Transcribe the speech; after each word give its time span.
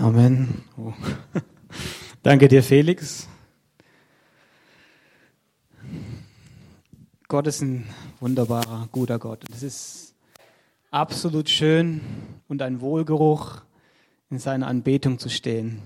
Amen. 0.00 0.64
Oh. 0.78 0.94
Danke 2.22 2.48
dir, 2.48 2.62
Felix. 2.62 3.28
Gott 7.28 7.46
ist 7.46 7.60
ein 7.60 7.86
wunderbarer, 8.18 8.88
guter 8.92 9.18
Gott. 9.18 9.44
Es 9.52 9.62
ist 9.62 10.14
absolut 10.90 11.50
schön 11.50 12.00
und 12.48 12.62
ein 12.62 12.80
Wohlgeruch, 12.80 13.60
in 14.30 14.38
seiner 14.38 14.68
Anbetung 14.68 15.18
zu 15.18 15.28
stehen. 15.28 15.82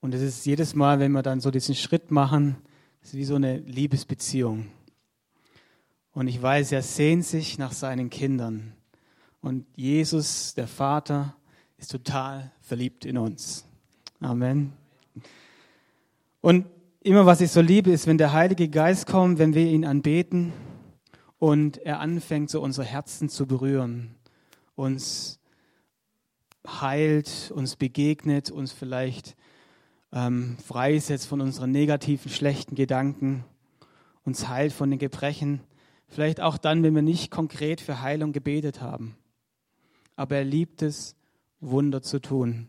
Und 0.00 0.12
es 0.12 0.20
ist 0.20 0.44
jedes 0.44 0.74
Mal, 0.74 0.98
wenn 0.98 1.12
wir 1.12 1.22
dann 1.22 1.40
so 1.40 1.52
diesen 1.52 1.76
Schritt 1.76 2.10
machen, 2.10 2.56
ist 3.02 3.14
wie 3.14 3.24
so 3.24 3.36
eine 3.36 3.58
Liebesbeziehung. 3.58 4.66
Und 6.10 6.26
ich 6.26 6.42
weiß, 6.42 6.72
er 6.72 6.82
sehnt 6.82 7.24
sich 7.24 7.56
nach 7.56 7.72
seinen 7.72 8.10
Kindern. 8.10 8.72
Und 9.40 9.64
Jesus, 9.76 10.54
der 10.54 10.66
Vater, 10.66 11.36
ist 11.78 11.92
total 11.92 12.52
verliebt 12.60 13.04
in 13.04 13.16
uns. 13.16 13.64
Amen. 14.20 14.72
Und 16.40 16.66
immer 17.00 17.24
was 17.24 17.40
ich 17.40 17.50
so 17.50 17.60
liebe, 17.60 17.90
ist, 17.90 18.06
wenn 18.06 18.18
der 18.18 18.32
Heilige 18.32 18.68
Geist 18.68 19.06
kommt, 19.06 19.38
wenn 19.38 19.54
wir 19.54 19.66
ihn 19.66 19.84
anbeten 19.84 20.52
und 21.38 21.78
er 21.78 22.00
anfängt, 22.00 22.50
so 22.50 22.60
unsere 22.60 22.86
Herzen 22.86 23.28
zu 23.28 23.46
berühren, 23.46 24.16
uns 24.74 25.40
heilt, 26.66 27.52
uns 27.54 27.76
begegnet, 27.76 28.50
uns 28.50 28.72
vielleicht 28.72 29.36
ähm, 30.12 30.56
freisetzt 30.64 31.26
von 31.26 31.40
unseren 31.40 31.70
negativen, 31.70 32.30
schlechten 32.30 32.74
Gedanken, 32.74 33.44
uns 34.24 34.48
heilt 34.48 34.72
von 34.72 34.90
den 34.90 34.98
Gebrechen. 34.98 35.60
Vielleicht 36.08 36.40
auch 36.40 36.58
dann, 36.58 36.82
wenn 36.82 36.94
wir 36.94 37.02
nicht 37.02 37.30
konkret 37.30 37.80
für 37.80 38.02
Heilung 38.02 38.32
gebetet 38.32 38.80
haben. 38.80 39.16
Aber 40.16 40.36
er 40.36 40.44
liebt 40.44 40.82
es, 40.82 41.14
Wunder 41.60 42.02
zu 42.02 42.20
tun. 42.20 42.68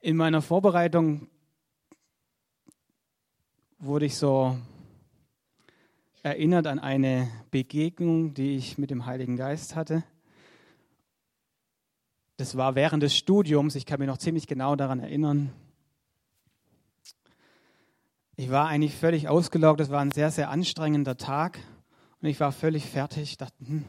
In 0.00 0.16
meiner 0.16 0.42
Vorbereitung 0.42 1.28
wurde 3.78 4.06
ich 4.06 4.16
so 4.16 4.56
erinnert 6.22 6.66
an 6.66 6.78
eine 6.78 7.28
Begegnung, 7.50 8.32
die 8.32 8.56
ich 8.56 8.78
mit 8.78 8.90
dem 8.90 9.06
Heiligen 9.06 9.36
Geist 9.36 9.74
hatte. 9.76 10.04
Das 12.36 12.56
war 12.56 12.74
während 12.74 13.02
des 13.02 13.16
Studiums, 13.16 13.74
ich 13.74 13.86
kann 13.86 13.98
mich 14.00 14.08
noch 14.08 14.18
ziemlich 14.18 14.46
genau 14.46 14.74
daran 14.74 15.00
erinnern. 15.00 15.52
Ich 18.36 18.50
war 18.50 18.68
eigentlich 18.68 18.96
völlig 18.96 19.28
ausgelaugt, 19.28 19.80
es 19.80 19.90
war 19.90 20.00
ein 20.00 20.10
sehr, 20.10 20.30
sehr 20.30 20.48
anstrengender 20.48 21.16
Tag 21.16 21.58
und 22.20 22.28
ich 22.28 22.40
war 22.40 22.50
völlig 22.50 22.86
fertig, 22.86 23.36
dachte, 23.36 23.56
hm, 23.66 23.84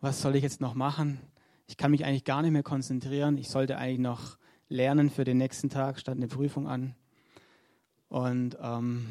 was 0.00 0.20
soll 0.20 0.34
ich 0.36 0.42
jetzt 0.42 0.60
noch 0.60 0.74
machen? 0.74 1.20
Ich 1.66 1.76
kann 1.76 1.90
mich 1.90 2.04
eigentlich 2.04 2.24
gar 2.24 2.42
nicht 2.42 2.52
mehr 2.52 2.62
konzentrieren. 2.62 3.38
Ich 3.38 3.48
sollte 3.48 3.78
eigentlich 3.78 3.98
noch 3.98 4.38
lernen 4.68 5.10
für 5.10 5.24
den 5.24 5.38
nächsten 5.38 5.70
Tag, 5.70 5.98
stand 5.98 6.18
eine 6.18 6.28
Prüfung 6.28 6.66
an. 6.66 6.94
Und 8.08 8.56
ähm, 8.60 9.06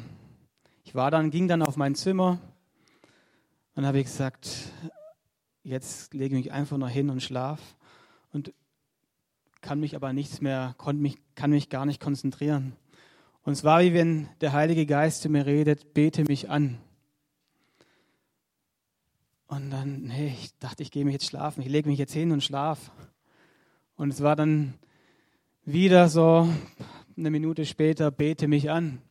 ich 0.84 0.94
war 0.94 1.10
dann, 1.10 1.30
ging 1.30 1.48
dann 1.48 1.62
auf 1.62 1.76
mein 1.76 1.94
Zimmer 1.94 2.38
und 3.74 3.86
habe 3.86 4.02
gesagt, 4.02 4.70
jetzt 5.62 6.14
lege 6.14 6.36
ich 6.36 6.44
mich 6.44 6.52
einfach 6.52 6.76
noch 6.76 6.88
hin 6.88 7.10
und 7.10 7.22
schlaf 7.22 7.60
und 8.32 8.52
kann 9.60 9.80
mich 9.80 9.96
aber 9.96 10.12
nichts 10.12 10.40
mehr, 10.40 10.74
mich, 10.94 11.18
kann 11.34 11.50
mich 11.50 11.68
gar 11.68 11.86
nicht 11.86 12.00
konzentrieren. 12.00 12.76
Und 13.44 13.54
es 13.54 13.64
war 13.64 13.80
wie 13.80 13.94
wenn 13.94 14.28
der 14.40 14.52
Heilige 14.52 14.86
Geist 14.86 15.22
zu 15.22 15.28
mir 15.28 15.46
redet, 15.46 15.94
bete 15.94 16.24
mich 16.24 16.50
an. 16.50 16.78
Und 19.52 19.70
dann, 19.70 20.04
nee, 20.04 20.28
ich 20.28 20.56
dachte, 20.60 20.82
ich 20.82 20.90
gehe 20.90 21.04
mich 21.04 21.12
jetzt 21.12 21.26
schlafen. 21.26 21.60
Ich 21.60 21.68
lege 21.68 21.86
mich 21.86 21.98
jetzt 21.98 22.14
hin 22.14 22.32
und 22.32 22.42
schlaf. 22.42 22.90
Und 23.96 24.08
es 24.10 24.22
war 24.22 24.34
dann 24.34 24.72
wieder 25.66 26.08
so, 26.08 26.48
eine 27.18 27.30
Minute 27.30 27.66
später, 27.66 28.10
bete 28.10 28.48
mich 28.48 28.70
an. 28.70 29.02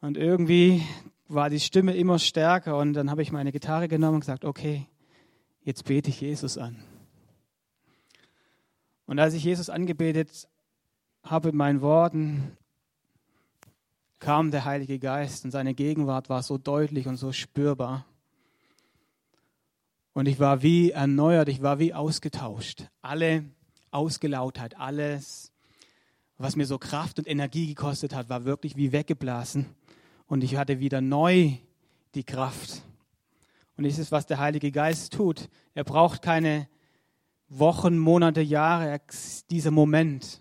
Und 0.00 0.16
irgendwie 0.16 0.82
war 1.28 1.50
die 1.50 1.60
Stimme 1.60 1.94
immer 1.94 2.18
stärker 2.18 2.78
und 2.78 2.94
dann 2.94 3.12
habe 3.12 3.22
ich 3.22 3.30
meine 3.30 3.52
Gitarre 3.52 3.86
genommen 3.86 4.14
und 4.14 4.20
gesagt, 4.22 4.44
okay, 4.44 4.88
jetzt 5.62 5.84
bete 5.84 6.10
ich 6.10 6.20
Jesus 6.20 6.58
an. 6.58 6.82
Und 9.06 9.20
als 9.20 9.34
ich 9.34 9.44
Jesus 9.44 9.70
angebetet 9.70 10.48
habe 11.22 11.50
mit 11.50 11.54
meinen 11.54 11.80
Worten, 11.80 12.56
kam 14.18 14.50
der 14.50 14.64
Heilige 14.64 14.98
Geist 14.98 15.44
und 15.44 15.52
seine 15.52 15.74
Gegenwart 15.74 16.28
war 16.28 16.42
so 16.42 16.58
deutlich 16.58 17.06
und 17.06 17.18
so 17.18 17.30
spürbar. 17.30 18.04
Und 20.12 20.26
ich 20.26 20.40
war 20.40 20.62
wie 20.62 20.90
erneuert, 20.90 21.48
ich 21.48 21.62
war 21.62 21.78
wie 21.78 21.94
ausgetauscht. 21.94 22.88
Alle 23.00 23.44
Ausgelautheit, 23.90 24.78
alles, 24.78 25.52
was 26.38 26.56
mir 26.56 26.66
so 26.66 26.78
Kraft 26.78 27.18
und 27.18 27.28
Energie 27.28 27.68
gekostet 27.68 28.14
hat, 28.14 28.28
war 28.28 28.44
wirklich 28.44 28.76
wie 28.76 28.92
weggeblasen. 28.92 29.66
Und 30.26 30.42
ich 30.42 30.56
hatte 30.56 30.80
wieder 30.80 31.00
neu 31.00 31.52
die 32.14 32.24
Kraft. 32.24 32.82
Und 33.76 33.84
das 33.84 33.98
ist, 33.98 34.12
was 34.12 34.26
der 34.26 34.38
Heilige 34.38 34.72
Geist 34.72 35.12
tut. 35.12 35.48
Er 35.74 35.84
braucht 35.84 36.22
keine 36.22 36.68
Wochen, 37.48 37.98
Monate, 37.98 38.40
Jahre, 38.40 39.00
dieser 39.50 39.70
Moment. 39.70 40.40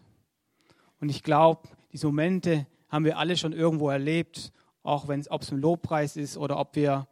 Und 0.99 1.09
ich 1.09 1.23
glaube, 1.23 1.69
diese 1.91 2.07
Momente 2.07 2.67
haben 2.89 3.05
wir 3.05 3.17
alle 3.17 3.37
schon 3.37 3.53
irgendwo 3.53 3.89
erlebt, 3.89 4.51
auch 4.83 5.07
wenn 5.07 5.19
es, 5.19 5.29
ob 5.29 5.43
es 5.43 5.51
ein 5.51 5.59
Lobpreis 5.59 6.17
ist 6.17 6.37
oder 6.37 6.59
ob 6.59 6.75
wir 6.75 7.07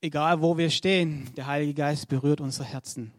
egal 0.00 0.42
wo 0.42 0.56
wir 0.56 0.70
stehen, 0.70 1.32
der 1.36 1.46
Heilige 1.46 1.74
Geist 1.74 2.08
berührt 2.08 2.40
unsere 2.40 2.68
Herzen. 2.68 3.12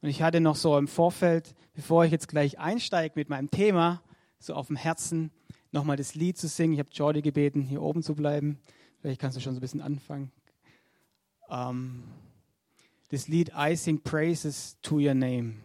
Und 0.00 0.08
ich 0.08 0.22
hatte 0.22 0.40
noch 0.40 0.56
so 0.56 0.76
im 0.78 0.88
Vorfeld, 0.88 1.54
bevor 1.74 2.04
ich 2.04 2.12
jetzt 2.12 2.28
gleich 2.28 2.58
einsteige 2.58 3.12
mit 3.16 3.28
meinem 3.28 3.50
Thema, 3.50 4.02
so 4.38 4.54
auf 4.54 4.68
dem 4.68 4.76
Herzen, 4.76 5.30
nochmal 5.72 5.96
das 5.96 6.14
Lied 6.14 6.38
zu 6.38 6.48
singen. 6.48 6.74
Ich 6.74 6.78
habe 6.78 6.90
Jordi 6.92 7.22
gebeten, 7.22 7.62
hier 7.62 7.82
oben 7.82 8.02
zu 8.02 8.14
bleiben. 8.14 8.58
Vielleicht 9.00 9.20
kannst 9.20 9.36
du 9.36 9.40
schon 9.40 9.52
so 9.52 9.58
ein 9.58 9.60
bisschen 9.60 9.82
anfangen. 9.82 10.32
Ähm, 11.50 12.04
das 13.10 13.28
Lied 13.28 13.52
I 13.56 13.76
Sing 13.76 14.00
Praises 14.02 14.78
to 14.82 14.96
Your 14.96 15.14
Name. 15.14 15.56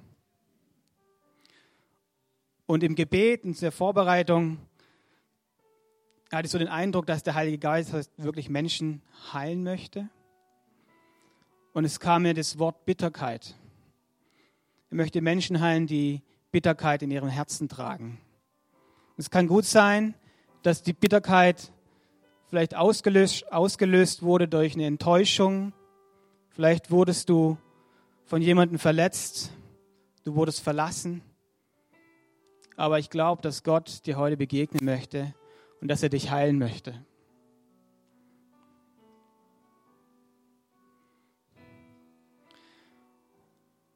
Und 2.65 2.83
im 2.83 2.95
Gebet 2.95 3.43
und 3.43 3.61
der 3.61 3.71
Vorbereitung 3.71 4.57
hatte 6.31 6.47
ich 6.47 6.51
so 6.51 6.57
den 6.57 6.67
Eindruck, 6.67 7.05
dass 7.05 7.23
der 7.23 7.35
Heilige 7.35 7.59
Geist 7.59 7.93
wirklich 8.17 8.49
Menschen 8.49 9.01
heilen 9.31 9.63
möchte. 9.63 10.09
Und 11.75 11.83
es 11.83 11.99
kam 11.99 12.21
mir 12.21 12.33
das 12.33 12.57
Wort 12.57 12.85
Bitterkeit. 12.85 13.53
Er 14.89 14.95
möchte 14.95 15.19
Menschen 15.19 15.59
heilen, 15.59 15.87
die 15.87 16.21
Bitterkeit 16.49 17.01
in 17.01 17.11
ihrem 17.11 17.27
Herzen 17.27 17.67
tragen. 17.67 18.17
es 19.17 19.29
kann 19.29 19.45
gut 19.45 19.65
sein, 19.65 20.13
dass 20.63 20.83
die 20.83 20.93
Bitterkeit 20.93 21.73
vielleicht 22.47 22.75
ausgelöst, 22.75 23.51
ausgelöst 23.51 24.23
wurde 24.23 24.47
durch 24.47 24.75
eine 24.75 24.85
Enttäuschung. 24.85 25.73
Vielleicht 26.47 26.91
wurdest 26.91 27.27
du 27.27 27.57
von 28.23 28.41
jemandem 28.41 28.79
verletzt. 28.79 29.51
Du 30.23 30.35
wurdest 30.35 30.61
verlassen. 30.61 31.23
Aber 32.77 32.99
ich 32.99 33.09
glaube, 33.09 33.41
dass 33.41 33.63
Gott 33.63 34.05
dir 34.05 34.15
heute 34.15 34.37
begegnen 34.37 34.85
möchte 34.85 35.35
und 35.81 35.89
dass 35.89 36.03
er 36.03 36.09
dich 36.09 36.31
heilen 36.31 36.57
möchte. 36.57 37.05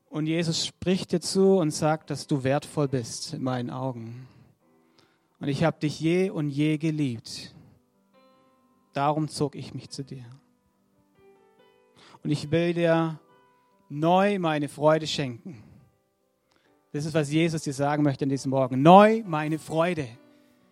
Und 0.09 0.25
Jesus 0.25 0.65
spricht 0.65 1.11
dir 1.11 1.21
zu 1.21 1.57
und 1.57 1.69
sagt, 1.69 2.09
dass 2.09 2.25
du 2.25 2.43
wertvoll 2.43 2.87
bist 2.87 3.35
in 3.35 3.43
meinen 3.43 3.69
Augen. 3.69 4.27
Und 5.39 5.47
ich 5.47 5.63
habe 5.63 5.79
dich 5.79 5.99
je 5.99 6.31
und 6.31 6.49
je 6.49 6.77
geliebt. 6.77 7.53
Darum 8.93 9.27
zog 9.27 9.55
ich 9.55 9.73
mich 9.75 9.89
zu 9.89 10.03
dir. 10.03 10.25
Und 12.23 12.31
ich 12.31 12.49
will 12.49 12.73
dir 12.73 13.19
neu 13.87 14.39
meine 14.39 14.67
Freude 14.67 15.05
schenken. 15.05 15.63
Das 16.91 17.05
ist, 17.05 17.13
was 17.13 17.31
Jesus 17.31 17.61
dir 17.61 17.73
sagen 17.73 18.01
möchte 18.03 18.25
an 18.25 18.29
diesem 18.29 18.49
Morgen. 18.49 18.81
Neu 18.81 19.21
meine 19.25 19.59
Freude. 19.59 20.07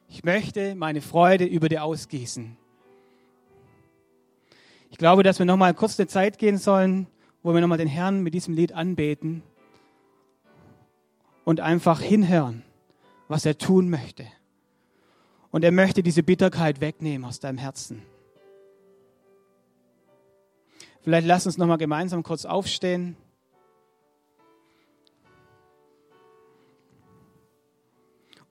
Ich 0.09 0.23
möchte 0.23 0.73
meine 0.73 1.01
Freude 1.01 1.45
über 1.45 1.69
dir 1.69 1.83
ausgießen. 1.83 2.57
Ich 4.89 4.97
glaube, 4.97 5.21
dass 5.21 5.37
wir 5.37 5.45
noch 5.45 5.57
mal 5.57 5.75
kurz 5.75 5.99
eine 5.99 6.07
Zeit 6.07 6.39
gehen 6.39 6.57
sollen, 6.57 7.07
wo 7.47 7.53
wir 7.53 7.61
nochmal 7.61 7.77
den 7.77 7.87
Herrn 7.87 8.23
mit 8.23 8.33
diesem 8.33 8.53
Lied 8.55 8.73
anbeten 8.73 9.41
und 11.45 11.61
einfach 11.61 12.01
hinhören, 12.01 12.61
was 13.29 13.45
er 13.45 13.57
tun 13.57 13.89
möchte. 13.89 14.27
Und 15.49 15.63
er 15.63 15.71
möchte 15.71 16.03
diese 16.03 16.23
Bitterkeit 16.23 16.81
wegnehmen 16.81 17.25
aus 17.25 17.39
deinem 17.39 17.57
Herzen. 17.57 18.01
Vielleicht 21.03 21.25
lass 21.25 21.45
uns 21.45 21.57
nochmal 21.57 21.77
gemeinsam 21.77 22.21
kurz 22.21 22.43
aufstehen. 22.43 23.15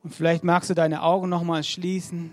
Und 0.02 0.14
vielleicht 0.14 0.42
magst 0.42 0.70
du 0.70 0.74
deine 0.74 1.02
Augen 1.02 1.28
nochmal 1.28 1.64
schließen. 1.64 2.32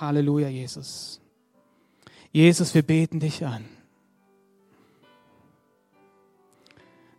Halleluja, 0.00 0.48
Jesus. 0.48 1.20
Jesus, 2.32 2.74
wir 2.74 2.82
beten 2.82 3.20
dich 3.20 3.44
an. 3.44 3.64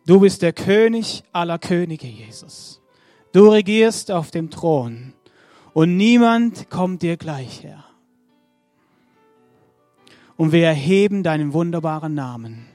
Du 0.05 0.21
bist 0.21 0.41
der 0.41 0.53
König 0.53 1.23
aller 1.33 1.59
Könige, 1.59 2.07
Jesus. 2.07 2.81
Du 3.33 3.49
regierst 3.49 4.09
auf 4.09 4.31
dem 4.31 4.49
Thron 4.49 5.13
und 5.73 5.97
niemand 5.97 6.69
kommt 6.69 7.01
dir 7.01 7.17
gleich 7.17 7.63
her. 7.63 7.83
Und 10.37 10.51
wir 10.51 10.65
erheben 10.65 11.23
deinen 11.23 11.51
wunderbaren 11.51 12.13
Namen. 12.13 12.67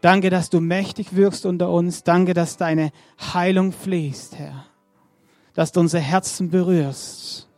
Danke, 0.00 0.30
dass 0.30 0.48
du 0.48 0.60
mächtig 0.60 1.14
wirkst 1.14 1.44
unter 1.44 1.70
uns. 1.70 2.02
Danke, 2.02 2.34
dass 2.34 2.56
deine 2.56 2.92
Heilung 3.34 3.72
fließt, 3.72 4.36
Herr. 4.36 4.66
Dass 5.54 5.72
du 5.72 5.80
unser 5.80 6.00
Herzen 6.00 6.50
berührst. 6.50 7.48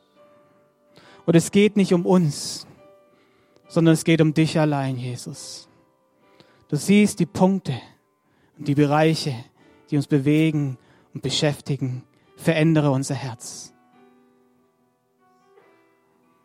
Und 1.26 1.36
es 1.36 1.50
geht 1.50 1.76
nicht 1.76 1.94
um 1.94 2.04
uns, 2.06 2.66
sondern 3.68 3.94
es 3.94 4.04
geht 4.04 4.20
um 4.20 4.34
dich 4.34 4.58
allein, 4.58 4.96
Jesus. 4.96 5.68
Du 6.68 6.76
siehst 6.76 7.18
die 7.20 7.26
Punkte 7.26 7.80
und 8.58 8.68
die 8.68 8.74
Bereiche, 8.74 9.34
die 9.90 9.96
uns 9.96 10.06
bewegen 10.06 10.78
und 11.12 11.22
beschäftigen. 11.22 12.02
Verändere 12.36 12.90
unser 12.90 13.14
Herz. 13.14 13.72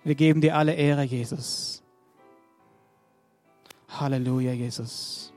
Wir 0.03 0.15
geben 0.15 0.41
dir 0.41 0.55
alle 0.55 0.73
Ehre, 0.73 1.03
Jesus. 1.03 1.83
Halleluja, 3.89 4.53
Jesus. 4.53 5.33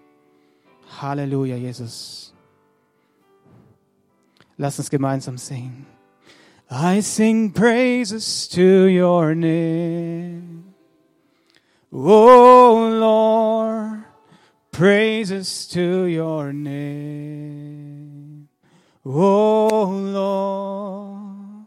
Halleluja, 1.00 1.56
Jesus. 1.56 2.34
Lass 4.56 4.78
uns 4.78 4.90
gemeinsam 4.90 5.38
singen. 5.38 5.86
I 6.74 7.00
sing 7.00 7.50
praises 7.50 8.48
to 8.48 8.86
your 8.86 9.34
name. 9.34 10.72
Oh 11.92 12.88
Lord, 12.98 14.04
praises 14.70 15.66
to 15.66 16.04
your 16.06 16.50
name. 16.54 18.48
Oh 19.04 19.84
Lord, 19.84 21.66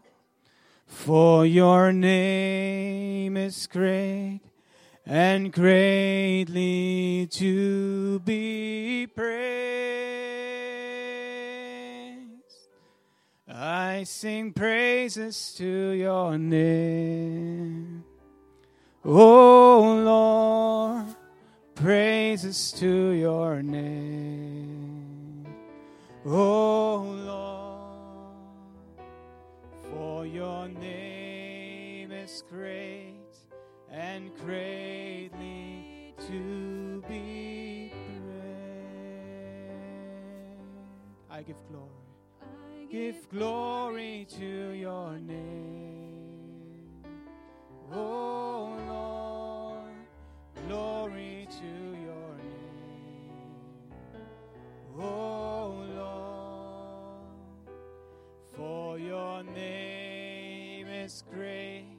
for 0.88 1.46
your 1.46 1.92
name 1.92 3.36
is 3.36 3.68
great 3.68 4.40
and 5.06 5.52
greatly 5.52 7.28
to 7.30 8.18
be 8.24 9.06
praised. 9.06 10.15
I 13.96 14.04
sing 14.04 14.52
praises 14.52 15.54
to 15.56 15.64
your 15.64 16.36
name. 16.36 18.04
Oh 19.02 20.02
Lord, 20.04 21.16
praises 21.74 22.72
to 22.72 23.12
your 23.12 23.62
name. 23.62 25.46
Oh 26.26 27.06
Lord, 27.24 29.08
for 29.90 30.26
your 30.26 30.68
name 30.68 32.12
is 32.12 32.44
great 32.50 33.38
and 33.90 34.30
greatly 34.44 36.12
to 36.28 37.02
be 37.08 37.94
praised. 37.94 38.90
I 41.30 41.40
give 41.40 41.56
glory. 41.70 41.95
Give 42.96 43.28
glory 43.28 44.26
to 44.38 44.70
your 44.70 45.18
name. 45.18 46.80
Oh 47.92 48.74
Lord, 48.88 49.92
glory 50.66 51.46
to 51.50 51.72
your 52.06 52.32
name. 52.40 53.92
Oh 54.98 55.84
Lord, 55.94 57.68
for 58.56 58.98
your 58.98 59.42
name 59.42 60.86
is 60.88 61.22
great 61.30 61.98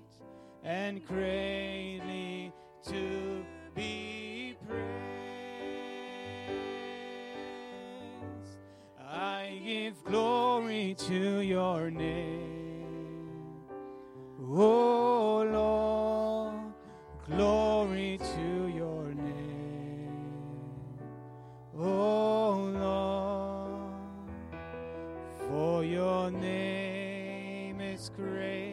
and 0.64 1.06
greatly 1.06 2.52
to 2.88 3.46
be 3.76 4.17
give 9.68 10.02
glory 10.06 10.96
to 10.98 11.42
your 11.42 11.92
name. 11.92 13.28
Oh 14.40 15.44
Lord, 15.44 16.74
glory 17.30 18.18
to 18.18 18.72
your 18.74 19.14
name. 19.14 20.48
Oh 21.78 22.72
Lord, 22.80 23.92
for 25.50 25.84
your 25.84 26.32
name 26.32 27.82
is 27.82 28.10
great 28.16 28.67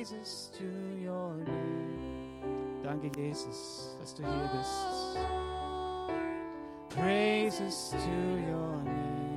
praises 0.00 0.50
to 0.56 0.64
your 0.98 1.34
name. 1.44 2.82
Danke, 2.82 3.10
Jesus, 3.14 3.96
dass 4.00 4.14
du 4.14 4.22
hier 4.22 4.50
bist. 4.56 5.18
Praises 6.88 7.90
to 7.90 7.98
your 8.50 8.82
name. 8.82 9.29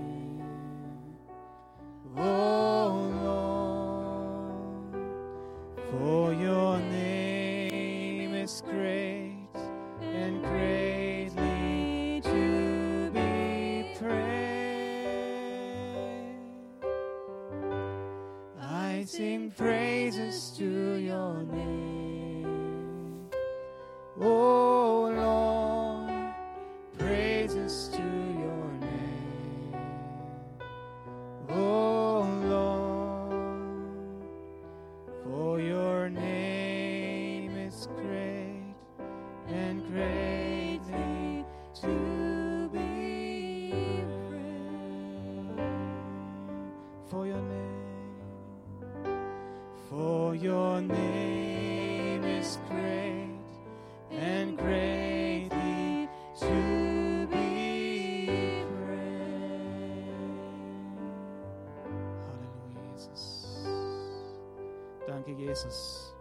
Jesus. 65.63 66.13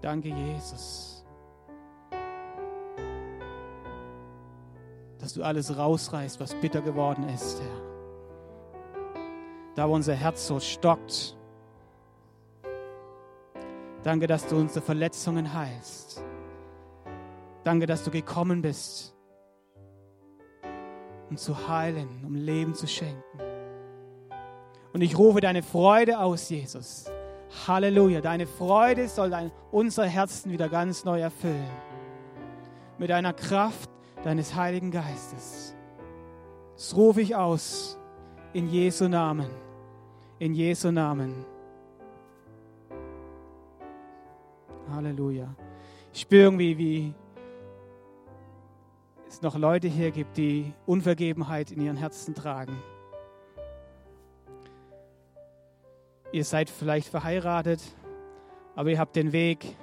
Danke, 0.00 0.28
Jesus. 0.28 1.24
Dass 5.18 5.34
du 5.34 5.42
alles 5.42 5.76
rausreißt, 5.76 6.40
was 6.40 6.54
bitter 6.54 6.80
geworden 6.80 7.28
ist, 7.28 7.60
Herr. 7.60 7.88
Da, 9.74 9.88
wo 9.88 9.94
unser 9.94 10.14
Herz 10.14 10.46
so 10.46 10.58
stockt. 10.60 11.36
Danke, 14.02 14.26
dass 14.26 14.46
du 14.46 14.56
unsere 14.56 14.80
Verletzungen 14.80 15.52
heilst. 15.52 16.22
Danke, 17.64 17.86
dass 17.86 18.04
du 18.04 18.10
gekommen 18.10 18.62
bist, 18.62 19.14
um 21.28 21.36
zu 21.36 21.68
heilen, 21.68 22.24
um 22.24 22.34
Leben 22.34 22.74
zu 22.74 22.86
schenken. 22.86 23.48
Und 24.98 25.02
ich 25.02 25.16
rufe 25.16 25.40
deine 25.40 25.62
Freude 25.62 26.18
aus, 26.18 26.50
Jesus. 26.50 27.04
Halleluja. 27.68 28.20
Deine 28.20 28.48
Freude 28.48 29.06
soll 29.06 29.30
dein, 29.30 29.52
unser 29.70 30.04
Herzen 30.04 30.50
wieder 30.50 30.68
ganz 30.68 31.04
neu 31.04 31.20
erfüllen. 31.20 31.70
Mit 32.98 33.12
einer 33.12 33.32
Kraft 33.32 33.88
deines 34.24 34.56
Heiligen 34.56 34.90
Geistes. 34.90 35.76
Das 36.74 36.96
rufe 36.96 37.20
ich 37.20 37.36
aus 37.36 37.96
in 38.52 38.68
Jesu 38.68 39.06
Namen. 39.06 39.46
In 40.40 40.52
Jesu 40.52 40.90
Namen. 40.90 41.44
Halleluja. 44.90 45.54
Ich 46.12 46.22
spüre 46.22 46.42
irgendwie, 46.42 46.76
wie 46.76 47.14
es 49.28 49.42
noch 49.42 49.56
Leute 49.56 49.86
hier 49.86 50.10
gibt, 50.10 50.36
die 50.36 50.72
Unvergebenheit 50.86 51.70
in 51.70 51.82
ihren 51.82 51.98
Herzen 51.98 52.34
tragen. 52.34 52.76
Ihr 56.30 56.44
seid 56.44 56.68
vielleicht 56.68 57.08
verheiratet, 57.08 57.80
aber 58.74 58.90
ihr 58.90 58.98
habt 58.98 59.16
den 59.16 59.32
Weg 59.32 59.76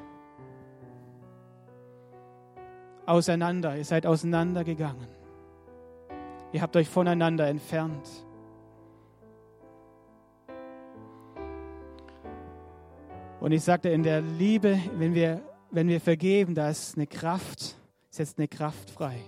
auseinander. 3.05 3.75
Ihr 3.75 3.85
seid 3.85 4.05
auseinandergegangen. 4.05 5.07
Ihr 6.51 6.61
habt 6.61 6.75
euch 6.75 6.87
voneinander 6.87 7.47
entfernt. 7.47 8.07
Und 13.39 13.51
ich 13.51 13.63
sagte, 13.63 13.89
in 13.89 14.03
der 14.03 14.21
Liebe, 14.21 14.79
wenn 14.93 15.13
wir, 15.13 15.41
wenn 15.71 15.87
wir 15.87 15.99
vergeben, 15.99 16.55
da 16.55 16.69
ist 16.69 16.95
eine 16.95 17.05
Kraft, 17.05 17.75
setzt 18.09 18.37
eine 18.37 18.47
Kraft 18.47 18.89
frei. 18.89 19.19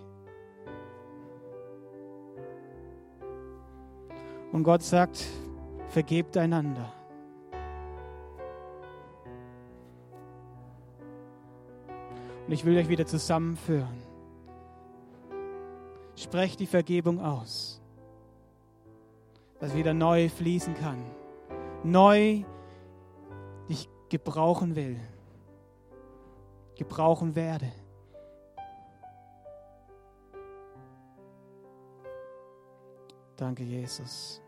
Und 4.51 4.63
Gott 4.63 4.81
sagt, 4.81 5.23
vergebt 5.89 6.37
einander. 6.37 6.96
Und 12.47 12.53
ich 12.53 12.63
will 12.63 12.77
euch 12.77 12.87
wieder 12.87 13.05
zusammenführen. 13.05 14.01
Sprecht 16.15 16.61
die 16.61 16.65
Vergebung 16.65 17.19
aus, 17.19 17.81
dass 19.59 19.75
wieder 19.75 19.93
neu 19.93 20.29
fließen 20.29 20.73
kann. 20.73 21.03
Neu 21.83 22.43
dich 23.67 23.89
gebrauchen 24.07 24.77
will, 24.77 24.97
gebrauchen 26.77 27.35
werde. 27.35 27.69
Danke, 33.35 33.63
Jesus. 33.63 34.41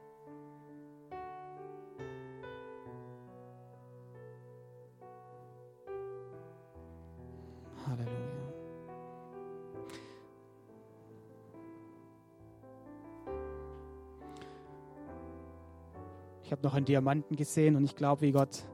Habe 16.59 16.67
noch 16.67 16.73
einen 16.73 16.85
Diamanten 16.85 17.37
gesehen 17.37 17.77
und 17.77 17.85
ich 17.85 17.95
glaube, 17.95 18.21
wie 18.21 18.31
Gott 18.33 18.65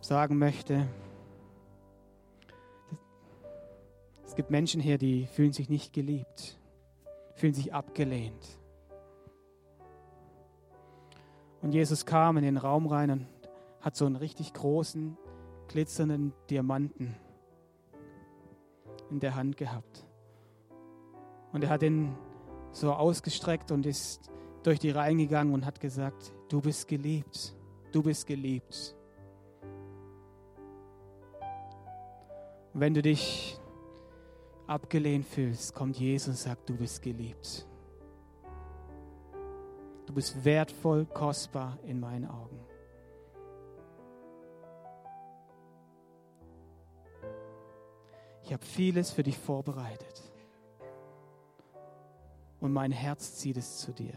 sagen 0.00 0.38
möchte, 0.38 0.88
es 4.24 4.34
gibt 4.34 4.50
Menschen 4.50 4.80
hier, 4.80 4.96
die 4.96 5.26
fühlen 5.26 5.52
sich 5.52 5.68
nicht 5.68 5.92
geliebt, 5.92 6.58
fühlen 7.34 7.52
sich 7.52 7.74
abgelehnt. 7.74 8.58
Und 11.60 11.72
Jesus 11.72 12.06
kam 12.06 12.38
in 12.38 12.44
den 12.44 12.56
Raum 12.56 12.86
rein 12.86 13.10
und 13.10 13.26
hat 13.82 13.94
so 13.94 14.06
einen 14.06 14.16
richtig 14.16 14.54
großen, 14.54 15.18
glitzernden 15.68 16.32
Diamanten 16.48 17.14
in 19.10 19.20
der 19.20 19.34
Hand 19.34 19.58
gehabt. 19.58 20.06
Und 21.52 21.62
er 21.62 21.68
hat 21.68 21.82
ihn 21.82 22.16
so 22.72 22.92
ausgestreckt 22.92 23.70
und 23.70 23.84
ist 23.84 24.30
durch 24.62 24.78
die 24.78 24.90
Reihen 24.90 25.18
gegangen 25.18 25.52
und 25.52 25.66
hat 25.66 25.78
gesagt, 25.78 26.32
du 26.48 26.60
bist 26.60 26.86
geliebt, 26.88 27.54
du 27.92 28.02
bist 28.02 28.26
geliebt. 28.26 28.94
Wenn 32.72 32.92
du 32.92 33.02
dich 33.02 33.58
abgelehnt 34.66 35.24
fühlst, 35.24 35.74
kommt 35.74 35.96
Jesus 35.96 36.28
und 36.28 36.36
sagt, 36.36 36.68
du 36.68 36.76
bist 36.76 37.02
geliebt. 37.02 37.66
Du 40.06 40.12
bist 40.12 40.44
wertvoll, 40.44 41.06
kostbar 41.06 41.78
in 41.84 41.98
meinen 41.98 42.26
Augen. 42.26 42.60
Ich 48.42 48.52
habe 48.52 48.64
vieles 48.64 49.10
für 49.10 49.24
dich 49.24 49.36
vorbereitet. 49.36 50.22
Und 52.60 52.72
mein 52.72 52.92
Herz 52.92 53.34
zieht 53.34 53.56
es 53.56 53.78
zu 53.78 53.92
dir. 53.92 54.14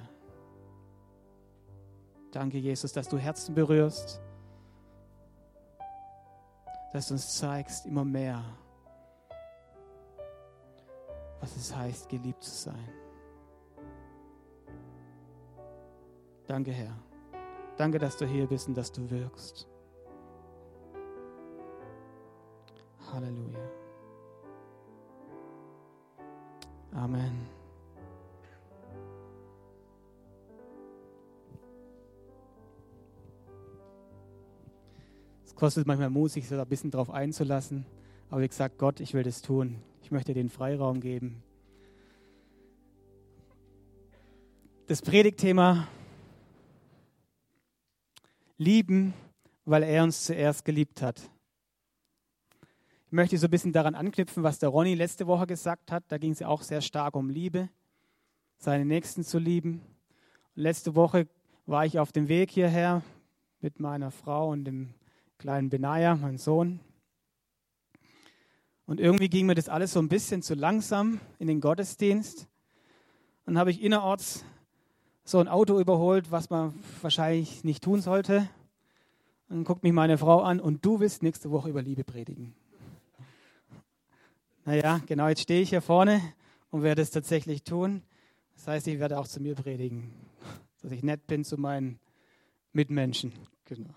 Danke, 2.31 2.57
Jesus, 2.57 2.93
dass 2.93 3.07
du 3.07 3.17
Herzen 3.17 3.55
berührst 3.55 4.21
dass 6.91 7.07
du 7.07 7.13
uns 7.13 7.37
zeigst 7.37 7.85
immer 7.85 8.03
mehr, 8.03 8.43
was 11.39 11.55
es 11.55 11.75
heißt, 11.75 12.09
geliebt 12.09 12.43
zu 12.43 12.51
sein. 12.51 12.89
Danke, 16.47 16.71
Herr. 16.71 16.95
Danke, 17.77 17.99
dass 17.99 18.17
du 18.17 18.25
hier 18.25 18.47
bist 18.47 18.67
und 18.67 18.75
dass 18.75 18.91
du 18.91 19.09
wirkst. 19.09 19.67
Halleluja. 23.11 23.59
Amen. 26.91 27.58
Kostet 35.59 35.85
manchmal 35.85 36.09
Mut, 36.09 36.31
sich 36.31 36.47
da 36.47 36.61
ein 36.61 36.69
bisschen 36.69 36.89
drauf 36.89 37.09
einzulassen. 37.09 37.85
Aber 38.29 38.41
wie 38.41 38.47
gesagt, 38.47 38.77
Gott, 38.77 39.01
ich 39.01 39.13
will 39.13 39.23
das 39.23 39.41
tun. 39.41 39.75
Ich 40.01 40.09
möchte 40.09 40.33
den 40.33 40.49
Freiraum 40.49 41.01
geben. 41.01 41.43
Das 44.87 45.01
Predigtthema 45.01 45.87
Lieben, 48.57 49.13
weil 49.65 49.83
er 49.83 50.03
uns 50.03 50.25
zuerst 50.25 50.63
geliebt 50.63 51.01
hat. 51.01 51.29
Ich 53.07 53.11
möchte 53.11 53.37
so 53.37 53.47
ein 53.47 53.51
bisschen 53.51 53.73
daran 53.73 53.95
anknüpfen, 53.95 54.43
was 54.43 54.59
der 54.59 54.69
Ronny 54.69 54.95
letzte 54.95 55.27
Woche 55.27 55.45
gesagt 55.45 55.91
hat. 55.91 56.05
Da 56.07 56.17
ging 56.17 56.31
es 56.31 56.39
ja 56.39 56.47
auch 56.47 56.61
sehr 56.61 56.81
stark 56.81 57.15
um 57.15 57.29
Liebe, 57.29 57.69
seine 58.57 58.85
Nächsten 58.85 59.23
zu 59.25 59.39
lieben. 59.39 59.81
Und 60.55 60.63
letzte 60.63 60.95
Woche 60.95 61.27
war 61.65 61.85
ich 61.85 61.99
auf 61.99 62.13
dem 62.13 62.29
Weg 62.29 62.49
hierher 62.49 63.01
mit 63.59 63.79
meiner 63.79 64.11
Frau 64.11 64.51
und 64.51 64.63
dem 64.63 64.93
kleinen 65.39 65.69
Benaja, 65.69 66.15
mein 66.15 66.37
Sohn. 66.37 66.81
Und 68.85 68.99
irgendwie 68.99 69.29
ging 69.29 69.45
mir 69.45 69.55
das 69.55 69.69
alles 69.69 69.93
so 69.93 69.99
ein 69.99 70.09
bisschen 70.09 70.41
zu 70.41 70.53
langsam 70.53 71.21
in 71.39 71.47
den 71.47 71.61
Gottesdienst. 71.61 72.47
Dann 73.45 73.57
habe 73.57 73.71
ich 73.71 73.81
innerorts 73.81 74.43
so 75.23 75.39
ein 75.39 75.47
Auto 75.47 75.79
überholt, 75.79 76.29
was 76.29 76.49
man 76.49 76.73
wahrscheinlich 77.01 77.63
nicht 77.63 77.83
tun 77.83 78.01
sollte. 78.01 78.49
Dann 79.47 79.63
guckt 79.63 79.83
mich 79.83 79.93
meine 79.93 80.17
Frau 80.17 80.41
an 80.41 80.59
und 80.59 80.85
du 80.85 80.99
willst 80.99 81.23
nächste 81.23 81.49
Woche 81.51 81.69
über 81.69 81.81
Liebe 81.81 82.03
predigen. 82.03 82.53
Naja, 84.65 84.99
genau, 85.05 85.29
jetzt 85.29 85.41
stehe 85.41 85.61
ich 85.61 85.69
hier 85.69 85.81
vorne 85.81 86.21
und 86.69 86.83
werde 86.83 87.01
es 87.01 87.11
tatsächlich 87.11 87.63
tun. 87.63 88.03
Das 88.55 88.67
heißt, 88.67 88.87
ich 88.87 88.99
werde 88.99 89.17
auch 89.17 89.27
zu 89.27 89.39
mir 89.39 89.55
predigen, 89.55 90.13
dass 90.81 90.91
ich 90.91 91.01
nett 91.01 91.25
bin 91.27 91.45
zu 91.45 91.57
meinen 91.57 91.99
Mitmenschen. 92.73 93.31
Genau. 93.65 93.95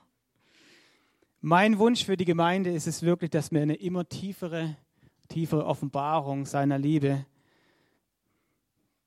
Mein 1.45 1.81
Wunsch 1.81 2.05
für 2.05 2.17
die 2.17 2.25
Gemeinde 2.25 2.71
ist 2.71 2.87
es 2.87 3.03
wirklich, 3.03 3.31
dass 3.31 3.51
wir 3.51 3.61
eine 3.61 3.75
immer 3.75 4.09
tiefere, 4.09 4.77
tiefere 5.27 5.67
Offenbarung 5.67 6.47
seiner 6.47 6.79
Liebe 6.79 7.27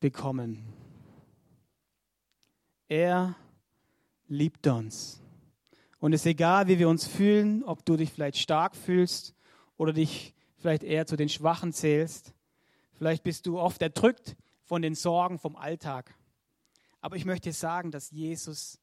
bekommen. 0.02 0.66
Er 2.90 3.38
liebt 4.28 4.68
uns. 4.68 5.24
Und 6.00 6.12
es 6.12 6.24
ist 6.24 6.26
egal, 6.26 6.68
wie 6.68 6.78
wir 6.78 6.90
uns 6.90 7.08
fühlen, 7.08 7.64
ob 7.64 7.86
du 7.86 7.96
dich 7.96 8.12
vielleicht 8.12 8.38
stark 8.38 8.76
fühlst 8.76 9.34
oder 9.78 9.94
dich 9.94 10.34
vielleicht 10.58 10.84
eher 10.84 11.06
zu 11.06 11.16
den 11.16 11.30
Schwachen 11.30 11.72
zählst. 11.72 12.34
Vielleicht 12.96 13.24
bist 13.24 13.46
du 13.46 13.62
oft 13.62 13.82
erdrückt 13.82 14.36
von 14.66 14.82
den 14.82 14.96
Sorgen 14.96 15.40
vom 15.40 15.56
Alltag. 15.56 16.14
Aber 17.00 17.16
ich 17.16 17.24
möchte 17.24 17.54
sagen, 17.54 17.92
dass 17.92 18.12
Jesus 18.12 18.78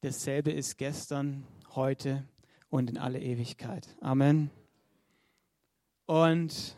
dasselbe 0.00 0.52
ist 0.52 0.78
gestern, 0.78 1.44
heute 1.74 2.24
und 2.68 2.90
in 2.90 2.98
alle 2.98 3.20
Ewigkeit. 3.20 3.88
Amen. 4.00 4.50
Und 6.06 6.76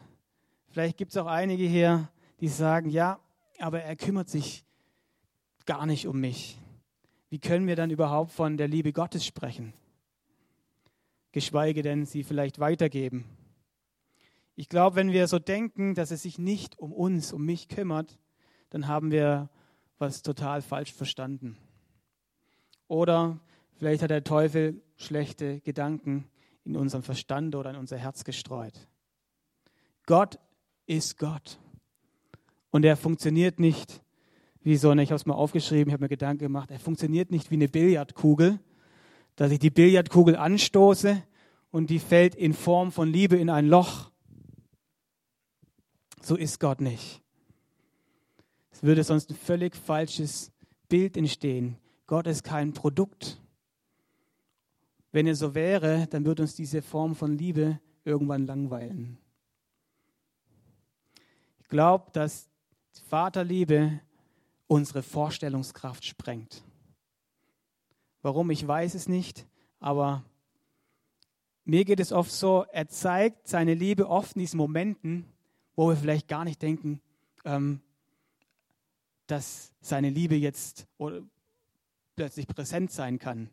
vielleicht 0.69 0.97
gibt 0.97 1.11
es 1.13 1.17
auch 1.17 1.27
einige 1.27 1.65
hier, 1.65 2.09
die 2.41 2.49
sagen, 2.49 2.91
ja, 2.91 3.19
aber 3.59 3.83
er 3.83 3.97
kümmert 3.97 4.29
sich 4.29 4.65
gar 5.67 5.87
nicht 5.87 6.07
um 6.07 6.21
mich. 6.21 6.59
Wie 7.31 7.39
können 7.39 7.67
wir 7.67 7.77
dann 7.77 7.91
überhaupt 7.91 8.33
von 8.33 8.57
der 8.57 8.69
Liebe 8.69 8.93
Gottes 8.93 9.27
sprechen? 9.27 9.75
Geschweige 11.33 11.83
denn 11.83 12.07
sie 12.07 12.25
vielleicht 12.25 12.59
weitergeben. 12.59 13.27
Ich 14.55 14.69
glaube, 14.69 14.97
wenn 14.97 15.13
wir 15.13 15.29
so 15.29 15.39
denken, 15.39 15.95
dass 15.95 16.11
es 16.11 16.23
sich 16.23 16.39
nicht 16.39 16.79
um 16.79 16.93
uns, 16.93 17.33
um 17.33 17.45
mich 17.45 17.69
kümmert, 17.69 18.19
dann 18.71 18.89
haben 18.89 19.11
wir 19.11 19.51
was 19.99 20.23
total 20.23 20.63
falsch 20.63 20.93
verstanden. 20.93 21.59
Oder 22.89 23.39
vielleicht 23.77 24.03
hat 24.03 24.11
der 24.11 24.25
Teufel 24.25 24.81
schlechte 24.99 25.61
Gedanken 25.61 26.29
in 26.65 26.77
unserem 26.77 27.03
Verstand 27.03 27.55
oder 27.55 27.71
in 27.71 27.77
unser 27.77 27.97
Herz 27.97 28.25
gestreut. 28.25 28.89
Gott 30.05 30.39
ist 30.87 31.17
Gott. 31.19 31.59
Und 32.71 32.85
er 32.85 32.97
funktioniert 32.97 33.59
nicht 33.59 34.03
wie 34.61 34.77
so 34.77 34.91
eine, 34.91 35.03
ich 35.03 35.11
habe 35.11 35.17
es 35.17 35.25
mal 35.25 35.35
aufgeschrieben, 35.35 35.89
ich 35.89 35.93
habe 35.95 36.05
mir 36.05 36.09
Gedanken 36.09 36.41
gemacht, 36.41 36.71
er 36.71 36.81
funktioniert 36.81 37.31
nicht 37.31 37.51
wie 37.51 37.55
eine 37.55 37.69
Billardkugel, 37.69 38.59
dass 39.37 39.51
ich 39.51 39.59
die 39.59 39.71
Billardkugel 39.71 40.37
anstoße 40.37 41.23
und 41.71 41.89
die 41.91 41.99
fällt 41.99 42.35
in 42.35 42.53
Form 42.53 42.93
von 42.93 43.11
Liebe 43.11 43.37
in 43.37 43.49
ein 43.49 43.67
Loch. 43.67 44.11
So 46.21 46.37
ist 46.37 46.61
Gott 46.61 46.81
nicht. 46.81 47.23
Es 48.71 48.83
würde 48.83 49.05
sonst 49.05 49.31
ein 49.31 49.37
völlig 49.37 49.77
falsches 49.77 50.53
Bild 50.89 51.17
entstehen. 51.17 51.79
Gott 52.07 52.27
ist 52.27 52.45
kein 52.45 52.73
Produkt. 52.73 53.41
Wenn 55.19 55.27
er 55.27 55.35
so 55.35 55.53
wäre, 55.53 56.07
dann 56.07 56.25
würde 56.25 56.43
uns 56.43 56.55
diese 56.55 56.81
Form 56.81 57.17
von 57.17 57.37
Liebe 57.37 57.81
irgendwann 58.05 58.47
langweilen. 58.47 59.19
Ich 61.59 61.67
glaube, 61.67 62.13
dass 62.13 62.49
Vaterliebe 63.09 63.99
unsere 64.69 65.03
Vorstellungskraft 65.03 66.05
sprengt. 66.05 66.63
Warum, 68.23 68.51
ich 68.51 68.65
weiß 68.65 68.95
es 68.95 69.09
nicht, 69.09 69.45
aber 69.81 70.23
mir 71.65 71.85
geht 71.85 71.99
es 71.99 72.13
oft 72.13 72.31
so, 72.31 72.65
er 72.71 72.87
zeigt 72.87 73.49
seine 73.49 73.75
Liebe 73.75 74.09
oft 74.09 74.37
in 74.37 74.41
diesen 74.43 74.59
Momenten, 74.59 75.25
wo 75.75 75.89
wir 75.89 75.97
vielleicht 75.97 76.29
gar 76.29 76.45
nicht 76.45 76.63
denken, 76.63 77.01
ähm, 77.45 77.81
dass 79.27 79.73
seine 79.81 80.11
Liebe 80.11 80.37
jetzt 80.37 80.87
plötzlich 82.15 82.47
präsent 82.47 82.93
sein 82.93 83.19
kann. 83.19 83.51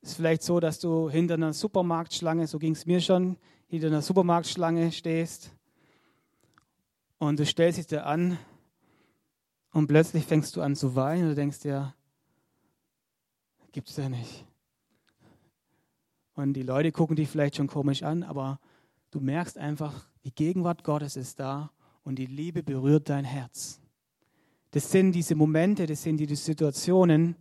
Ist 0.00 0.14
vielleicht 0.14 0.42
so, 0.42 0.60
dass 0.60 0.78
du 0.78 1.10
hinter 1.10 1.34
einer 1.34 1.52
Supermarktschlange, 1.52 2.46
so 2.46 2.58
ging 2.58 2.72
es 2.72 2.86
mir 2.86 3.00
schon, 3.00 3.36
hinter 3.66 3.88
einer 3.88 4.02
Supermarktschlange 4.02 4.92
stehst 4.92 5.52
und 7.18 7.38
du 7.38 7.44
stellst 7.44 7.78
dich 7.78 7.86
dir 7.86 8.06
an 8.06 8.38
und 9.72 9.88
plötzlich 9.88 10.24
fängst 10.24 10.56
du 10.56 10.62
an 10.62 10.76
zu 10.76 10.94
weinen 10.94 11.24
und 11.24 11.28
du 11.30 11.34
denkst 11.34 11.60
dir, 11.60 11.94
gibt 13.72 13.90
es 13.90 13.96
ja 13.96 14.08
nicht. 14.08 14.46
Und 16.34 16.54
die 16.54 16.62
Leute 16.62 16.92
gucken 16.92 17.16
dich 17.16 17.28
vielleicht 17.28 17.56
schon 17.56 17.66
komisch 17.66 18.04
an, 18.04 18.22
aber 18.22 18.60
du 19.10 19.20
merkst 19.20 19.58
einfach, 19.58 20.06
die 20.24 20.32
Gegenwart 20.32 20.84
Gottes 20.84 21.16
ist 21.16 21.40
da 21.40 21.72
und 22.04 22.16
die 22.16 22.26
Liebe 22.26 22.62
berührt 22.62 23.08
dein 23.08 23.24
Herz. 23.24 23.80
Das 24.70 24.90
sind 24.90 25.12
diese 25.12 25.34
Momente, 25.34 25.86
das 25.86 26.02
sind 26.02 26.18
diese 26.18 26.36
Situationen, 26.36 27.36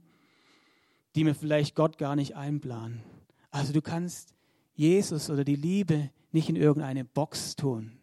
die 1.17 1.23
mir 1.23 1.33
vielleicht 1.33 1.73
Gott 1.73 1.97
gar 1.97 2.15
nicht 2.15 2.35
einplanen. 2.35 3.01
Also 3.49 3.73
du 3.73 3.81
kannst 3.81 4.35
Jesus 4.75 5.31
oder 5.31 5.43
die 5.43 5.55
Liebe 5.55 6.11
nicht 6.31 6.47
in 6.47 6.55
irgendeine 6.55 7.05
Box 7.05 7.55
tun. 7.55 7.97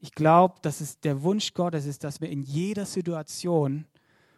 Ich 0.00 0.10
glaube, 0.10 0.56
dass 0.62 0.80
es 0.80 0.98
der 0.98 1.22
Wunsch 1.22 1.54
Gottes 1.54 1.86
ist, 1.86 2.02
dass 2.02 2.20
wir 2.20 2.28
in 2.28 2.42
jeder 2.42 2.86
Situation 2.86 3.86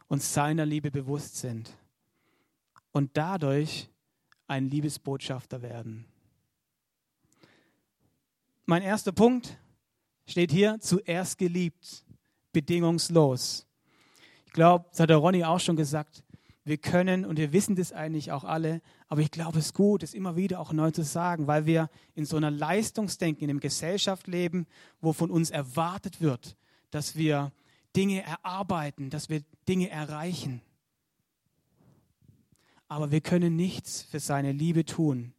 uns 0.09 0.35
seiner 0.35 0.67
Liebe 0.67 0.91
bewusst 0.91 1.37
sind 1.37 1.71
und 2.93 3.17
dadurch 3.17 3.89
ein 4.47 4.69
Liebesbotschafter 4.69 5.63
werden. 5.63 6.05
Mein 8.67 8.83
erster 8.83 9.13
Punkt 9.13 9.57
steht 10.27 10.53
hier, 10.53 10.77
zuerst 10.81 11.39
geliebt, 11.39 12.05
bedingungslos. 12.53 13.67
Ich 14.45 14.53
glaube, 14.53 14.85
das 14.91 15.01
hat 15.01 15.09
der 15.09 15.17
Ronny 15.17 15.43
auch 15.43 15.61
schon 15.61 15.77
gesagt, 15.77 16.23
wir 16.67 16.79
können 16.79 17.25
und 17.25 17.39
wir 17.39 17.53
wissen 17.53 17.77
das 17.77 17.93
eigentlich 17.93 18.33
auch 18.33 18.43
alle, 18.43 18.83
aber 19.07 19.21
ich 19.21 19.31
glaube, 19.31 19.61
es 19.61 19.67
ist 19.67 19.75
gut, 19.75 20.03
es 20.03 20.15
immer 20.15 20.35
wieder 20.35 20.59
auch 20.59 20.73
neu 20.73 20.91
zu 20.91 21.05
sagen, 21.05 21.47
weil 21.47 21.65
wir 21.65 21.89
in 22.17 22.25
so 22.25 22.37
einer 22.37 22.51
Leistungsdenken, 22.51 23.45
in 23.45 23.51
einer 23.51 23.61
Gesellschaft 23.61 24.27
leben, 24.27 24.67
wo 25.01 25.13
von 25.13 25.31
uns 25.31 25.51
erwartet 25.51 26.21
wird, 26.21 26.57
dass 26.91 27.15
wir 27.15 27.53
Dinge 27.95 28.23
erarbeiten, 28.25 29.11
dass 29.11 29.29
wir 29.29 29.45
Dinge 29.69 29.91
erreichen. 29.91 30.61
Aber 32.89 33.13
wir 33.13 33.21
können 33.21 33.55
nichts 33.55 34.03
für 34.03 34.19
seine 34.19 34.51
Liebe 34.51 34.85
tun. 34.85 35.35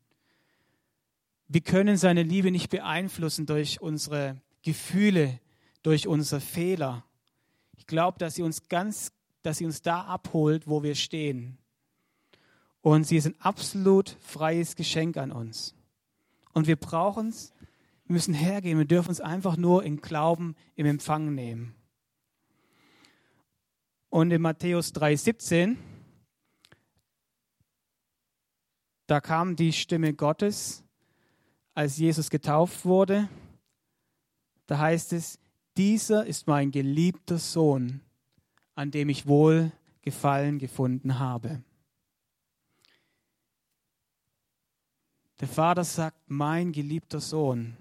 Wir 1.50 1.62
können 1.62 1.98
seine 1.98 2.24
Liebe 2.24 2.52
nicht 2.52 2.70
beeinflussen 2.70 3.46
durch 3.46 3.82
unsere 3.82 4.42
Gefühle, 4.62 5.42
durch 5.84 6.08
unsere 6.08 6.40
Fehler. 6.40 7.04
Ich 7.76 7.86
glaube, 7.86 8.18
dass 8.18 8.36
sie 8.36 8.44
uns 8.44 8.70
ganz 8.70 9.12
dass 9.42 9.58
sie 9.58 9.66
uns 9.66 9.82
da 9.82 10.02
abholt, 10.02 10.68
wo 10.68 10.84
wir 10.84 10.96
stehen. 10.96 11.58
Und 12.82 13.04
sie 13.04 13.18
ist 13.18 13.28
ein 13.28 13.40
absolut 13.40 14.18
freies 14.22 14.76
Geschenk 14.76 15.18
an 15.18 15.32
uns. 15.32 15.76
Und 16.54 16.68
wir 16.68 16.76
brauchen 16.76 17.30
es, 17.30 17.54
wir 18.06 18.14
müssen 18.14 18.34
hergehen, 18.34 18.78
wir 18.78 18.86
dürfen 18.86 19.10
uns 19.10 19.22
einfach 19.22 19.58
nur 19.58 19.84
im 19.84 20.02
Glauben, 20.02 20.56
im 20.76 20.86
Empfang 20.86 21.36
nehmen. 21.36 21.76
Und 24.10 24.32
in 24.32 24.42
Matthäus 24.42 24.94
3,17, 24.94 25.76
da 29.06 29.20
kam 29.20 29.56
die 29.56 29.74
Stimme 29.74 30.14
Gottes, 30.14 30.84
als 31.74 31.98
Jesus 31.98 32.30
getauft 32.30 32.86
wurde. 32.86 33.30
Da 34.66 34.80
heißt 34.80 35.14
es, 35.14 35.40
dieser 35.78 36.26
ist 36.26 36.48
mein 36.48 36.72
geliebter 36.72 37.38
Sohn, 37.38 38.02
an 38.78 38.92
dem 38.92 39.10
ich 39.10 39.26
wohl 39.26 39.72
Gefallen 40.04 40.60
gefunden 40.60 41.18
habe. 41.18 41.64
Der 45.40 45.48
Vater 45.48 45.84
sagt, 45.84 46.18
mein 46.28 46.72
geliebter 46.72 47.20
Sohn. 47.20 47.76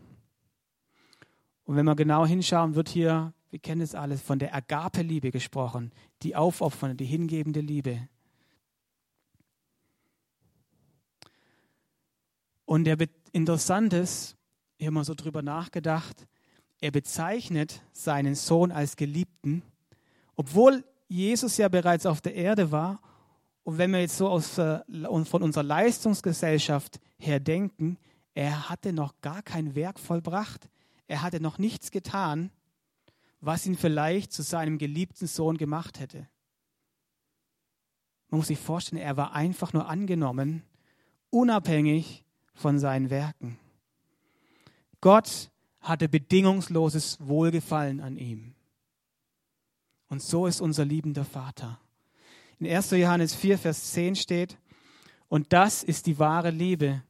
Und 1.64 1.76
wenn 1.76 1.84
wir 1.84 1.94
genau 1.96 2.26
hinschauen, 2.26 2.74
wird 2.74 2.88
hier, 2.88 3.34
wir 3.50 3.58
kennen 3.58 3.82
es 3.82 3.94
alles, 3.94 4.22
von 4.22 4.38
der 4.38 4.54
Agape-Liebe 4.54 5.30
gesprochen, 5.30 5.92
die 6.22 6.34
aufopfernde, 6.34 6.96
die 6.96 7.04
hingebende 7.04 7.60
Liebe. 7.60 8.08
Und 12.64 12.84
der 12.84 12.96
interessant 13.32 13.92
ist, 13.92 14.34
ich 14.78 14.86
habe 14.86 14.94
mal 14.94 15.04
so 15.04 15.14
drüber 15.14 15.42
nachgedacht, 15.42 16.26
er 16.80 16.90
bezeichnet 16.90 17.82
seinen 17.92 18.34
Sohn 18.34 18.72
als 18.72 18.96
Geliebten 18.96 19.62
obwohl 20.36 20.84
Jesus 21.08 21.56
ja 21.56 21.68
bereits 21.68 22.06
auf 22.06 22.20
der 22.20 22.34
Erde 22.34 22.70
war, 22.70 23.00
und 23.64 23.78
wenn 23.78 23.90
wir 23.90 24.00
jetzt 24.00 24.16
so 24.16 24.28
aus, 24.28 24.58
äh, 24.58 24.80
von 25.24 25.42
unserer 25.42 25.64
Leistungsgesellschaft 25.64 27.00
her 27.18 27.40
denken, 27.40 27.98
er 28.34 28.68
hatte 28.68 28.92
noch 28.92 29.20
gar 29.22 29.42
kein 29.42 29.74
Werk 29.74 29.98
vollbracht. 29.98 30.68
Er 31.08 31.22
hatte 31.22 31.40
noch 31.40 31.58
nichts 31.58 31.90
getan, 31.90 32.50
was 33.40 33.66
ihn 33.66 33.76
vielleicht 33.76 34.32
zu 34.32 34.42
seinem 34.42 34.78
geliebten 34.78 35.26
Sohn 35.26 35.56
gemacht 35.56 36.00
hätte. 36.00 36.28
Man 38.28 38.38
muss 38.38 38.48
sich 38.48 38.58
vorstellen, 38.58 39.00
er 39.00 39.16
war 39.16 39.32
einfach 39.32 39.72
nur 39.72 39.88
angenommen, 39.88 40.62
unabhängig 41.30 42.24
von 42.54 42.78
seinen 42.78 43.10
Werken. 43.10 43.58
Gott 45.00 45.50
hatte 45.80 46.08
bedingungsloses 46.08 47.18
Wohlgefallen 47.20 48.00
an 48.00 48.16
ihm. 48.16 48.55
Und 50.08 50.22
so 50.22 50.46
ist 50.46 50.60
unser 50.60 50.84
liebender 50.84 51.24
Vater. 51.24 51.80
In 52.58 52.66
1. 52.66 52.92
Johannes 52.92 53.34
4, 53.34 53.58
Vers 53.58 53.92
10 53.92 54.16
steht, 54.16 54.58
und 55.28 55.52
das 55.52 55.82
ist 55.82 56.06
die 56.06 56.18
wahre 56.18 56.50
Liebe. 56.50 57.02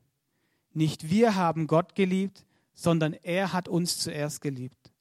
Nicht 0.73 1.11
wir 1.11 1.35
haben 1.35 1.67
Gott 1.67 1.95
geliebt, 1.95 2.45
sondern 2.75 3.13
er 3.13 3.53
hat 3.53 3.69
uns 3.69 3.99
zuerst 3.99 4.41
geliebt 4.41 4.93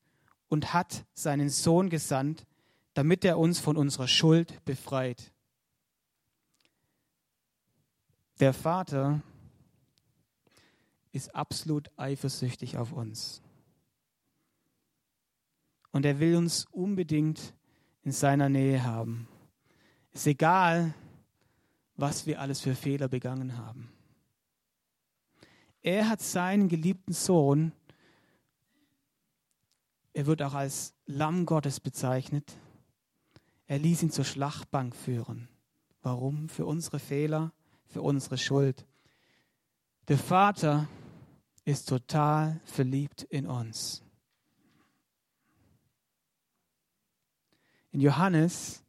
und 0.49 0.73
hat 0.73 1.05
seinen 1.13 1.49
Sohn 1.49 1.89
gesandt, 1.89 2.45
damit 2.93 3.25
er 3.25 3.37
uns 3.37 3.59
von 3.59 3.77
unserer 3.77 4.07
Schuld 4.07 4.63
befreit. 4.65 5.31
Der 8.39 8.53
Vater 8.53 9.21
ist 11.11 11.33
absolut 11.33 11.89
eifersüchtig 11.97 12.77
auf 12.77 12.91
uns. 12.91 13.41
Und 15.91 16.05
er 16.05 16.19
will 16.19 16.35
uns 16.35 16.65
unbedingt 16.71 17.53
in 18.05 18.11
seiner 18.11 18.49
Nähe 18.49 18.83
haben. 18.83 19.27
Ist 20.13 20.27
egal, 20.27 20.93
was 21.97 22.25
wir 22.27 22.39
alles 22.39 22.61
für 22.61 22.75
Fehler 22.75 23.07
begangen 23.07 23.57
haben. 23.57 23.89
Er 25.81 26.07
hat 26.07 26.21
seinen 26.21 26.69
geliebten 26.69 27.13
Sohn, 27.13 27.71
er 30.13 30.25
wird 30.25 30.41
auch 30.41 30.53
als 30.53 30.93
Lamm 31.05 31.45
Gottes 31.45 31.79
bezeichnet, 31.79 32.55
er 33.67 33.79
ließ 33.79 34.03
ihn 34.03 34.11
zur 34.11 34.25
Schlachtbank 34.25 34.95
führen. 34.95 35.49
Warum? 36.01 36.49
Für 36.49 36.65
unsere 36.65 36.99
Fehler, 36.99 37.51
für 37.87 38.01
unsere 38.01 38.37
Schuld. 38.37 38.85
Der 40.07 40.19
Vater 40.19 40.87
ist 41.65 41.89
total 41.89 42.61
verliebt 42.65 43.23
in 43.23 43.47
uns. 43.47 44.04
In 47.95 48.01
Johannes 48.01 48.83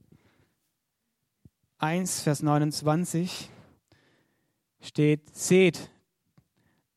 1, 1.78 2.22
Vers 2.22 2.42
29 2.42 3.48
steht, 4.80 5.32
seht 5.32 5.92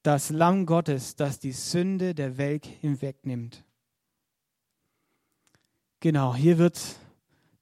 das 0.02 0.32
Lamm 0.32 0.66
Gottes, 0.66 1.16
das 1.16 1.38
die 1.38 1.52
Sünde 1.52 2.16
der 2.16 2.40
Welt 2.40 2.66
hinwegnimmt. 2.66 3.64
Genau, 6.00 6.34
hier 6.34 6.58
wird 6.58 6.82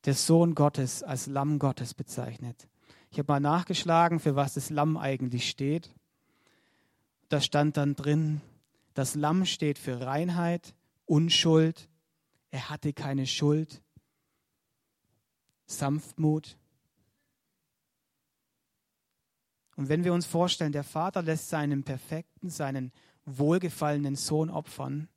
der 0.06 0.14
Sohn 0.14 0.56
Gottes 0.56 1.04
als 1.04 1.28
Lamm 1.28 1.60
Gottes 1.60 1.94
bezeichnet. 1.94 2.70
Ich 3.10 3.20
habe 3.20 3.34
mal 3.34 3.42
nachgeschlagen, 3.42 4.22
für 4.22 4.38
was 4.38 4.54
das 4.54 4.70
Lamm 4.70 4.96
eigentlich 4.96 5.50
steht. 5.50 5.94
Da 7.28 7.42
stand 7.42 7.76
dann 7.76 7.96
drin, 7.96 8.40
das 8.94 9.14
Lamm 9.14 9.44
steht 9.44 9.78
für 9.78 10.00
Reinheit, 10.00 10.74
Unschuld, 11.06 11.90
er 12.50 12.70
hatte 12.70 12.94
keine 12.94 13.28
Schuld, 13.28 13.84
Sanftmut. 15.68 16.58
Und 19.76 19.90
wenn 19.90 20.04
wir 20.04 20.14
uns 20.14 20.26
vorstellen, 20.26 20.72
der 20.72 20.84
Vater 20.84 21.22
lässt 21.22 21.50
seinen 21.50 21.84
perfekten, 21.84 22.50
seinen 22.50 22.92
wohlgefallenen 23.26 24.16
Sohn 24.16 24.50
opfern, 24.50 25.08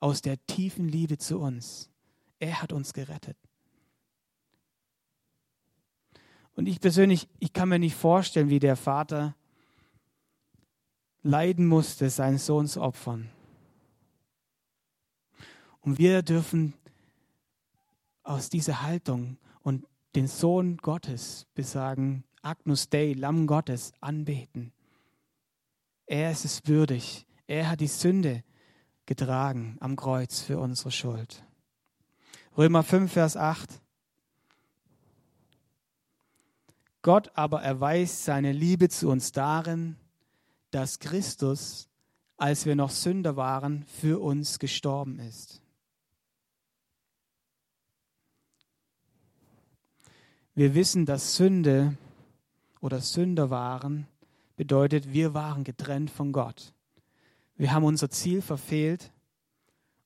aus 0.00 0.20
der 0.20 0.44
tiefen 0.46 0.88
Liebe 0.88 1.18
zu 1.18 1.38
uns. 1.40 1.90
Er 2.38 2.60
hat 2.62 2.72
uns 2.72 2.92
gerettet. 2.92 3.36
Und 6.54 6.66
ich 6.66 6.80
persönlich, 6.80 7.28
ich 7.38 7.52
kann 7.52 7.68
mir 7.68 7.78
nicht 7.78 7.94
vorstellen, 7.94 8.50
wie 8.50 8.58
der 8.58 8.76
Vater 8.76 9.34
leiden 11.22 11.66
musste, 11.66 12.10
seinen 12.10 12.38
Sohn 12.38 12.66
zu 12.66 12.82
opfern. 12.82 13.30
Und 15.80 15.98
wir 15.98 16.22
dürfen 16.22 16.74
aus 18.22 18.50
dieser 18.50 18.82
Haltung 18.82 19.38
den 20.14 20.26
Sohn 20.26 20.78
Gottes 20.78 21.46
besagen, 21.54 22.24
Agnus 22.42 22.88
Dei, 22.88 23.14
Lamm 23.16 23.46
Gottes, 23.46 23.92
anbeten. 24.00 24.72
Er 26.06 26.30
ist 26.30 26.44
es 26.44 26.66
würdig. 26.66 27.26
Er 27.46 27.70
hat 27.70 27.80
die 27.80 27.88
Sünde 27.88 28.42
getragen 29.06 29.76
am 29.80 29.96
Kreuz 29.96 30.40
für 30.40 30.58
unsere 30.58 30.90
Schuld. 30.90 31.44
Römer 32.56 32.82
5, 32.82 33.12
Vers 33.12 33.36
8. 33.36 33.80
Gott 37.02 37.30
aber 37.34 37.62
erweist 37.62 38.24
seine 38.24 38.52
Liebe 38.52 38.88
zu 38.88 39.08
uns 39.08 39.32
darin, 39.32 39.96
dass 40.70 40.98
Christus, 40.98 41.88
als 42.36 42.66
wir 42.66 42.76
noch 42.76 42.90
Sünder 42.90 43.36
waren, 43.36 43.84
für 43.84 44.20
uns 44.20 44.58
gestorben 44.58 45.18
ist. 45.18 45.62
Wir 50.58 50.74
wissen, 50.74 51.06
dass 51.06 51.36
Sünde 51.36 51.96
oder 52.80 53.00
Sünder 53.00 53.48
waren 53.48 54.08
bedeutet, 54.56 55.12
wir 55.12 55.32
waren 55.32 55.62
getrennt 55.62 56.10
von 56.10 56.32
Gott. 56.32 56.74
Wir 57.54 57.70
haben 57.70 57.84
unser 57.84 58.10
Ziel 58.10 58.42
verfehlt 58.42 59.12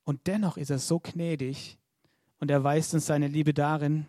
und 0.04 0.26
dennoch 0.26 0.58
ist 0.58 0.68
er 0.68 0.78
so 0.78 1.00
gnädig 1.00 1.78
und 2.38 2.50
er 2.50 2.62
weist 2.62 2.92
uns 2.92 3.06
seine 3.06 3.28
Liebe 3.28 3.54
darin, 3.54 4.04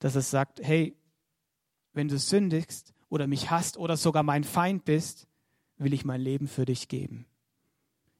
dass 0.00 0.16
er 0.16 0.22
sagt, 0.22 0.58
hey, 0.64 0.96
wenn 1.92 2.08
du 2.08 2.18
sündigst 2.18 2.92
oder 3.08 3.28
mich 3.28 3.48
hasst 3.48 3.76
oder 3.76 3.96
sogar 3.96 4.24
mein 4.24 4.42
Feind 4.42 4.84
bist, 4.84 5.28
will 5.78 5.94
ich 5.94 6.04
mein 6.04 6.22
Leben 6.22 6.48
für 6.48 6.64
dich 6.64 6.88
geben. 6.88 7.24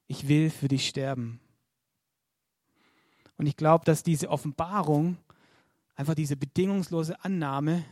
Ich 0.06 0.28
will 0.28 0.48
für 0.48 0.68
dich 0.68 0.86
sterben. 0.86 1.40
Und 3.36 3.46
ich 3.46 3.56
glaube, 3.56 3.84
dass 3.84 4.04
diese 4.04 4.30
Offenbarung 4.30 5.16
einfach 5.96 6.14
diese 6.14 6.36
bedingungslose 6.36 7.22
Annahme 7.24 7.84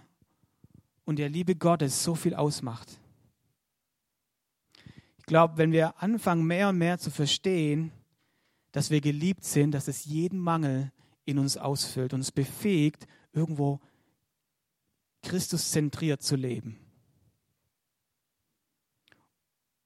und 1.04 1.18
der 1.18 1.28
Liebe 1.28 1.56
Gottes 1.56 2.04
so 2.04 2.14
viel 2.14 2.34
ausmacht. 2.34 2.98
Ich 5.18 5.24
glaube, 5.24 5.56
wenn 5.56 5.72
wir 5.72 6.02
anfangen, 6.02 6.46
mehr 6.46 6.68
und 6.68 6.78
mehr 6.78 6.98
zu 6.98 7.10
verstehen, 7.10 7.90
dass 8.72 8.90
wir 8.90 9.00
geliebt 9.00 9.44
sind, 9.44 9.72
dass 9.72 9.88
es 9.88 10.04
jeden 10.04 10.38
Mangel 10.38 10.92
in 11.24 11.38
uns 11.38 11.56
ausfüllt 11.56 12.12
und 12.12 12.20
uns 12.20 12.32
befähigt, 12.32 13.06
irgendwo 13.32 13.80
Christus 15.22 15.70
zentriert 15.70 16.22
zu 16.22 16.36
leben. 16.36 16.78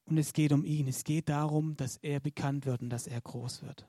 Und 0.06 0.18
es 0.18 0.32
geht 0.32 0.52
um 0.52 0.64
ihn. 0.64 0.88
Es 0.88 1.04
geht 1.04 1.28
darum, 1.28 1.76
dass 1.76 1.98
er 1.98 2.18
bekannt 2.18 2.66
wird 2.66 2.80
und 2.80 2.90
dass 2.90 3.06
er 3.06 3.20
groß 3.20 3.62
wird. 3.62 3.86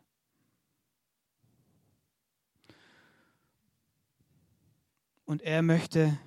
Und 5.30 5.44
er 5.44 5.62
möchte 5.62 6.18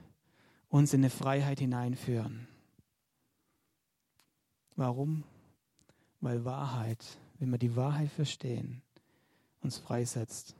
uns 0.68 0.94
in 0.94 1.00
eine 1.00 1.10
Freiheit 1.10 1.58
hineinführen. 1.58 2.46
Warum? 4.76 5.24
Weil 6.20 6.44
Wahrheit, 6.44 7.18
wenn 7.40 7.50
wir 7.50 7.58
die 7.58 7.74
Wahrheit 7.74 8.12
verstehen, 8.12 8.80
uns 9.60 9.78
freisetzt. 9.78 10.54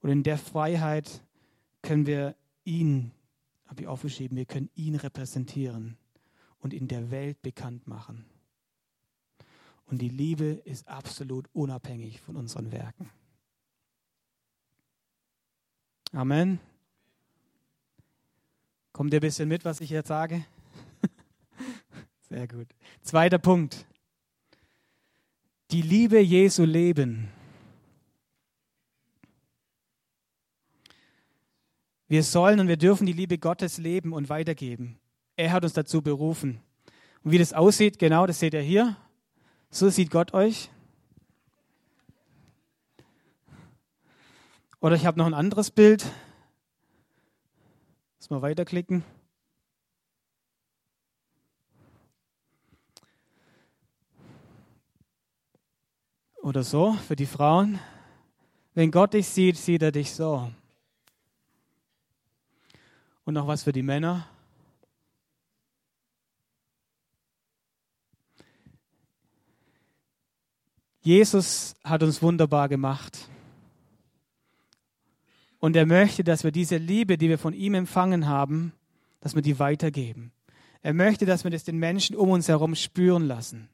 Und 0.00 0.10
in 0.10 0.24
der 0.24 0.36
Freiheit 0.36 1.22
können 1.80 2.06
wir 2.08 2.34
ihn, 2.64 3.12
habe 3.68 3.82
ich 3.82 3.86
aufgeschrieben, 3.86 4.36
wir 4.36 4.46
können 4.46 4.68
ihn 4.74 4.96
repräsentieren 4.96 5.96
und 6.58 6.74
in 6.74 6.88
der 6.88 7.12
Welt 7.12 7.40
bekannt 7.40 7.86
machen. 7.86 8.24
Und 9.86 10.02
die 10.02 10.08
Liebe 10.08 10.60
ist 10.64 10.88
absolut 10.88 11.48
unabhängig 11.52 12.20
von 12.20 12.34
unseren 12.34 12.72
Werken. 12.72 13.08
Amen. 16.12 16.58
Kommt 18.92 19.12
ihr 19.12 19.18
ein 19.18 19.20
bisschen 19.20 19.48
mit, 19.48 19.64
was 19.64 19.80
ich 19.80 19.90
jetzt 19.90 20.08
sage? 20.08 20.44
Sehr 22.28 22.48
gut. 22.48 22.68
Zweiter 23.02 23.38
Punkt. 23.38 23.86
Die 25.70 25.82
Liebe 25.82 26.18
Jesu 26.18 26.64
leben. 26.64 27.28
Wir 32.08 32.22
sollen 32.22 32.58
und 32.58 32.68
wir 32.68 32.78
dürfen 32.78 33.06
die 33.06 33.12
Liebe 33.12 33.36
Gottes 33.36 33.76
leben 33.76 34.14
und 34.14 34.30
weitergeben. 34.30 34.98
Er 35.36 35.52
hat 35.52 35.62
uns 35.62 35.74
dazu 35.74 36.00
berufen. 36.00 36.60
Und 37.22 37.32
wie 37.32 37.38
das 37.38 37.52
aussieht, 37.52 37.98
genau, 37.98 38.26
das 38.26 38.40
seht 38.40 38.54
ihr 38.54 38.62
hier. 38.62 38.96
So 39.70 39.90
sieht 39.90 40.10
Gott 40.10 40.32
euch. 40.32 40.70
Oder 44.80 44.94
ich 44.94 45.06
habe 45.06 45.18
noch 45.18 45.26
ein 45.26 45.34
anderes 45.34 45.70
Bild. 45.70 46.06
Lass 48.18 48.30
mal 48.30 48.42
weiterklicken. 48.42 49.04
Oder 56.42 56.62
so 56.62 56.92
für 56.92 57.16
die 57.16 57.26
Frauen. 57.26 57.80
Wenn 58.74 58.92
Gott 58.92 59.14
dich 59.14 59.28
sieht, 59.28 59.56
sieht 59.56 59.82
er 59.82 59.90
dich 59.90 60.14
so. 60.14 60.50
Und 63.24 63.34
noch 63.34 63.48
was 63.48 63.64
für 63.64 63.72
die 63.72 63.82
Männer. 63.82 64.28
Jesus 71.00 71.74
hat 71.82 72.02
uns 72.02 72.22
wunderbar 72.22 72.68
gemacht. 72.68 73.28
Und 75.58 75.76
er 75.76 75.86
möchte, 75.86 76.22
dass 76.24 76.44
wir 76.44 76.52
diese 76.52 76.76
Liebe, 76.76 77.18
die 77.18 77.28
wir 77.28 77.38
von 77.38 77.52
ihm 77.52 77.74
empfangen 77.74 78.26
haben, 78.26 78.72
dass 79.20 79.34
wir 79.34 79.42
die 79.42 79.58
weitergeben. 79.58 80.32
Er 80.82 80.94
möchte, 80.94 81.26
dass 81.26 81.44
wir 81.44 81.50
das 81.50 81.64
den 81.64 81.78
Menschen 81.78 82.14
um 82.14 82.30
uns 82.30 82.48
herum 82.48 82.74
spüren 82.74 83.26
lassen. 83.26 83.68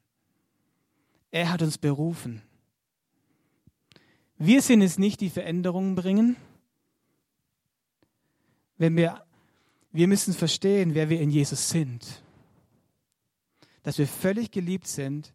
Er 1.31 1.51
hat 1.51 1.61
uns 1.61 1.77
berufen. 1.77 2.41
Wir 4.37 4.61
sind 4.61 4.81
es 4.81 4.97
nicht, 4.97 5.21
die 5.21 5.29
Veränderungen 5.29 5.95
bringen. 5.95 6.35
Wenn 8.77 8.95
wir, 8.97 9.23
wir 9.91 10.07
müssen 10.07 10.33
verstehen, 10.33 10.95
wer 10.95 11.09
wir 11.09 11.21
in 11.21 11.29
Jesus 11.29 11.69
sind. 11.69 12.23
Dass 13.83 13.97
wir 13.97 14.07
völlig 14.07 14.51
geliebt 14.51 14.87
sind 14.87 15.33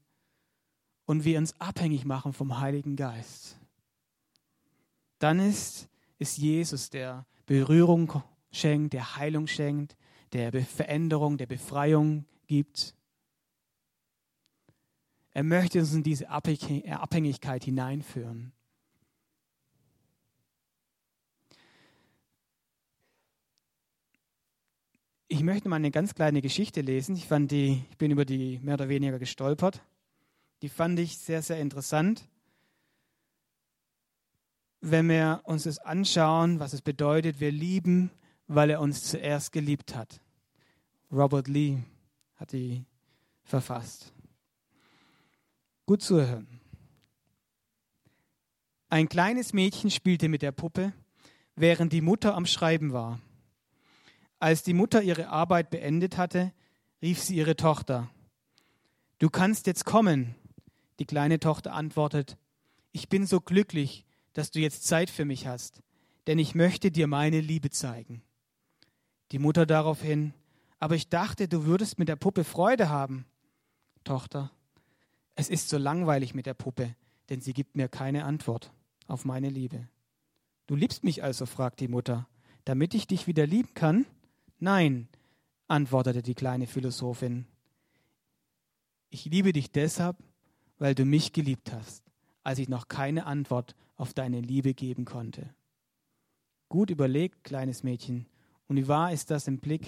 und 1.07 1.25
wir 1.25 1.39
uns 1.39 1.59
abhängig 1.61 2.05
machen 2.05 2.33
vom 2.33 2.59
Heiligen 2.61 2.97
Geist. 2.97 3.57
Dann 5.19 5.39
ist 5.39 5.90
ist 6.21 6.37
Jesus, 6.37 6.91
der 6.91 7.27
Berührung 7.47 8.23
schenkt, 8.53 8.93
der 8.93 9.17
Heilung 9.17 9.47
schenkt, 9.47 9.97
der 10.33 10.53
Veränderung, 10.63 11.39
der 11.39 11.47
Befreiung 11.47 12.27
gibt. 12.47 12.95
Er 15.33 15.43
möchte 15.43 15.81
uns 15.81 15.95
in 15.95 16.03
diese 16.03 16.29
Abhängigkeit 16.29 17.65
hineinführen. 17.65 18.53
Ich 25.27 25.43
möchte 25.43 25.69
mal 25.69 25.77
eine 25.77 25.91
ganz 25.91 26.15
kleine 26.15 26.43
Geschichte 26.43 26.83
lesen. 26.83 27.17
Ich, 27.17 27.27
fand 27.27 27.51
die, 27.51 27.85
ich 27.91 27.97
bin 27.97 28.11
über 28.11 28.25
die 28.25 28.59
mehr 28.59 28.75
oder 28.75 28.89
weniger 28.89 29.19
gestolpert. 29.19 29.81
Die 30.61 30.69
fand 30.69 30.99
ich 30.99 31.17
sehr, 31.17 31.41
sehr 31.41 31.61
interessant 31.61 32.29
wenn 34.81 35.09
wir 35.09 35.41
uns 35.45 35.65
das 35.65 35.79
anschauen, 35.79 36.61
was 36.61 36.73
es 36.73 36.83
bedeutet, 36.83 37.41
wir 37.41 37.53
lieben, 37.53 38.11
weil 38.47 38.71
er 38.71 38.81
uns 38.81 39.05
zuerst 39.05 39.53
geliebt 39.53 39.95
hat. 39.95 40.21
Robert 41.13 41.49
Lee 41.49 41.79
hat 42.37 42.53
die 42.53 42.85
verfasst. 43.45 44.13
Gut 45.87 46.03
zuhören. 46.03 46.61
Ein 48.89 49.09
kleines 49.09 49.53
Mädchen 49.53 49.91
spielte 49.91 50.29
mit 50.29 50.43
der 50.43 50.53
Puppe, 50.53 50.93
während 51.55 51.93
die 51.93 52.01
Mutter 52.01 52.35
am 52.35 52.47
Schreiben 52.47 52.93
war. 52.93 53.21
Als 54.39 54.63
die 54.63 54.73
Mutter 54.73 55.03
ihre 55.03 55.29
Arbeit 55.29 55.71
beendet 55.71 56.17
hatte, 56.17 56.53
rief 57.03 57.21
sie 57.23 57.37
ihre 57.37 57.57
Tochter. 57.57 58.09
Du 59.19 59.29
kannst 59.29 59.67
jetzt 59.67 59.85
kommen. 59.85 60.35
Die 60.99 61.07
kleine 61.07 61.39
Tochter 61.41 61.73
antwortet, 61.73 62.37
ich 62.93 63.09
bin 63.09 63.27
so 63.27 63.41
glücklich, 63.41 64.07
dass 64.33 64.51
du 64.51 64.61
jetzt 64.61 64.85
Zeit 64.85 65.11
für 65.11 65.25
mich 65.25 65.47
hast, 65.47 65.83
denn 66.27 66.39
ich 66.39 66.55
möchte 66.55 66.91
dir 66.91 67.07
meine 67.07 67.41
Liebe 67.41 67.71
zeigen. 67.71 68.23
Die 69.33 69.39
Mutter 69.39 69.67
daraufhin, 69.67 70.35
aber 70.79 70.95
ich 70.95 71.09
dachte, 71.09 71.49
du 71.49 71.65
würdest 71.65 71.99
mit 71.99 72.09
der 72.09 72.17
Puppe 72.17 72.45
Freude 72.45 72.89
haben. 72.89 73.27
Tochter, 74.05 74.51
es 75.35 75.49
ist 75.49 75.69
so 75.69 75.79
langweilig 75.79 76.35
mit 76.35 76.47
der 76.47 76.55
Puppe, 76.55 76.95
denn 77.29 77.41
sie 77.41 77.53
gibt 77.53 77.77
mir 77.77 77.89
keine 77.89 78.25
Antwort 78.25 78.73
auf 79.07 79.25
meine 79.25 79.51
Liebe. 79.51 79.89
Du 80.67 80.75
liebst 80.75 81.05
mich 81.05 81.23
also, 81.23 81.47
fragt 81.47 81.81
die 81.81 81.89
Mutter, 81.89 82.29
damit 82.65 82.95
ich 82.95 83.07
dich 83.07 83.27
wieder 83.27 83.47
lieben 83.47 83.75
kann? 83.75 84.07
Nein, 84.59 85.09
antwortete 85.69 86.23
die 86.23 86.35
kleine 86.35 86.67
Philosophin. 86.67 87.47
Ich 89.11 89.25
liebe 89.25 89.53
dich 89.53 89.71
deshalb, 89.71 90.17
weil 90.79 90.95
du 90.95 91.05
mich 91.05 91.33
geliebt 91.33 91.73
hast, 91.73 92.05
als 92.43 92.59
ich 92.59 92.69
noch 92.69 92.89
keine 92.89 93.27
Antwort 93.27 93.75
auf 94.01 94.15
deine 94.15 94.41
Liebe 94.41 94.73
geben 94.73 95.05
konnte. 95.05 95.55
Gut 96.71 96.89
überlegt, 96.89 97.45
kleines 97.45 97.83
Mädchen, 97.83 98.25
und 98.67 98.77
wie 98.77 98.89
wahr 98.89 99.13
ist 99.13 99.31
das 99.31 99.47
im 99.47 99.59
Blick 99.59 99.87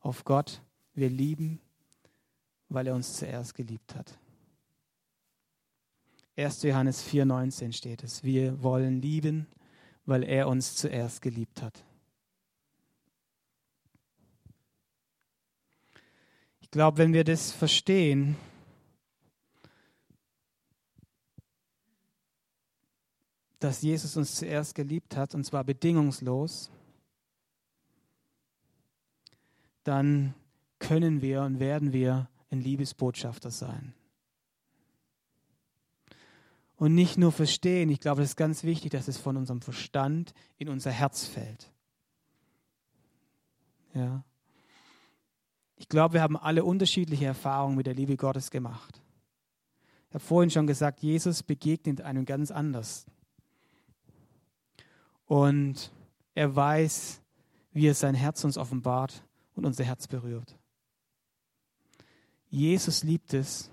auf 0.00 0.24
Gott? 0.24 0.62
Wir 0.94 1.10
lieben, 1.10 1.60
weil 2.70 2.86
er 2.86 2.94
uns 2.94 3.14
zuerst 3.14 3.54
geliebt 3.54 3.94
hat. 3.94 4.18
1. 6.36 6.62
Johannes 6.62 7.06
4,19 7.06 7.72
steht 7.72 8.02
es. 8.02 8.24
Wir 8.24 8.62
wollen 8.62 9.02
lieben, 9.02 9.46
weil 10.06 10.22
er 10.22 10.48
uns 10.48 10.74
zuerst 10.76 11.20
geliebt 11.20 11.60
hat. 11.60 11.84
Ich 16.60 16.70
glaube, 16.70 16.96
wenn 16.96 17.12
wir 17.12 17.24
das 17.24 17.52
verstehen, 17.52 18.36
dass 23.62 23.80
Jesus 23.82 24.16
uns 24.16 24.34
zuerst 24.34 24.74
geliebt 24.74 25.16
hat, 25.16 25.34
und 25.34 25.44
zwar 25.44 25.62
bedingungslos, 25.62 26.70
dann 29.84 30.34
können 30.80 31.22
wir 31.22 31.42
und 31.42 31.60
werden 31.60 31.92
wir 31.92 32.28
ein 32.50 32.60
Liebesbotschafter 32.60 33.50
sein. 33.50 33.94
Und 36.76 36.94
nicht 36.96 37.18
nur 37.18 37.30
verstehen, 37.30 37.88
ich 37.90 38.00
glaube, 38.00 38.22
es 38.22 38.30
ist 38.30 38.36
ganz 38.36 38.64
wichtig, 38.64 38.90
dass 38.90 39.06
es 39.06 39.16
von 39.16 39.36
unserem 39.36 39.60
Verstand 39.60 40.34
in 40.58 40.68
unser 40.68 40.90
Herz 40.90 41.26
fällt. 41.26 41.70
Ja. 43.94 44.24
Ich 45.76 45.88
glaube, 45.88 46.14
wir 46.14 46.22
haben 46.22 46.36
alle 46.36 46.64
unterschiedliche 46.64 47.26
Erfahrungen 47.26 47.76
mit 47.76 47.86
der 47.86 47.94
Liebe 47.94 48.16
Gottes 48.16 48.50
gemacht. 48.50 49.00
Ich 50.08 50.14
habe 50.14 50.24
vorhin 50.24 50.50
schon 50.50 50.66
gesagt, 50.66 51.00
Jesus 51.00 51.44
begegnet 51.44 52.00
einem 52.00 52.24
ganz 52.24 52.50
anders. 52.50 53.06
Und 55.32 55.90
er 56.34 56.54
weiß, 56.54 57.22
wie 57.72 57.86
er 57.86 57.94
sein 57.94 58.14
Herz 58.14 58.44
uns 58.44 58.58
offenbart 58.58 59.24
und 59.54 59.64
unser 59.64 59.82
Herz 59.82 60.06
berührt. 60.06 60.58
Jesus 62.50 63.02
liebt 63.02 63.32
es, 63.32 63.70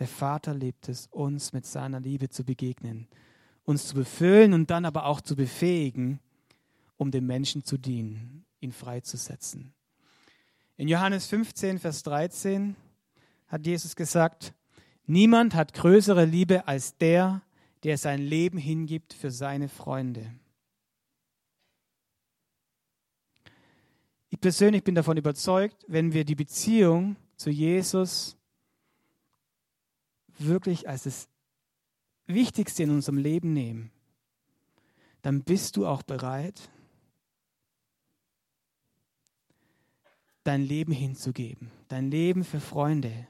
der 0.00 0.08
Vater 0.08 0.54
liebt 0.54 0.88
es, 0.88 1.06
uns 1.06 1.52
mit 1.52 1.66
seiner 1.66 2.00
Liebe 2.00 2.30
zu 2.30 2.42
begegnen, 2.42 3.06
uns 3.62 3.86
zu 3.86 3.94
befüllen 3.94 4.52
und 4.52 4.70
dann 4.70 4.84
aber 4.84 5.04
auch 5.04 5.20
zu 5.20 5.36
befähigen, 5.36 6.18
um 6.96 7.12
dem 7.12 7.26
Menschen 7.26 7.62
zu 7.62 7.78
dienen, 7.78 8.44
ihn 8.58 8.72
freizusetzen. 8.72 9.72
In 10.76 10.88
Johannes 10.88 11.26
15, 11.26 11.78
Vers 11.78 12.02
13 12.02 12.74
hat 13.46 13.64
Jesus 13.64 13.94
gesagt, 13.94 14.52
niemand 15.06 15.54
hat 15.54 15.74
größere 15.74 16.24
Liebe 16.24 16.66
als 16.66 16.96
der, 16.96 17.42
der 17.84 17.98
sein 17.98 18.20
Leben 18.20 18.58
hingibt 18.58 19.12
für 19.12 19.30
seine 19.30 19.68
Freunde. 19.68 20.28
Ich 24.38 24.42
persönlich 24.42 24.84
bin 24.84 24.94
davon 24.94 25.16
überzeugt, 25.16 25.84
wenn 25.88 26.12
wir 26.12 26.24
die 26.24 26.36
Beziehung 26.36 27.16
zu 27.34 27.50
Jesus 27.50 28.36
wirklich 30.38 30.88
als 30.88 31.02
das 31.02 31.28
Wichtigste 32.28 32.84
in 32.84 32.90
unserem 32.90 33.18
Leben 33.18 33.52
nehmen, 33.52 33.90
dann 35.22 35.42
bist 35.42 35.76
du 35.76 35.88
auch 35.88 36.04
bereit, 36.04 36.70
dein 40.44 40.62
Leben 40.62 40.92
hinzugeben, 40.92 41.72
dein 41.88 42.08
Leben 42.08 42.44
für 42.44 42.60
Freunde 42.60 43.26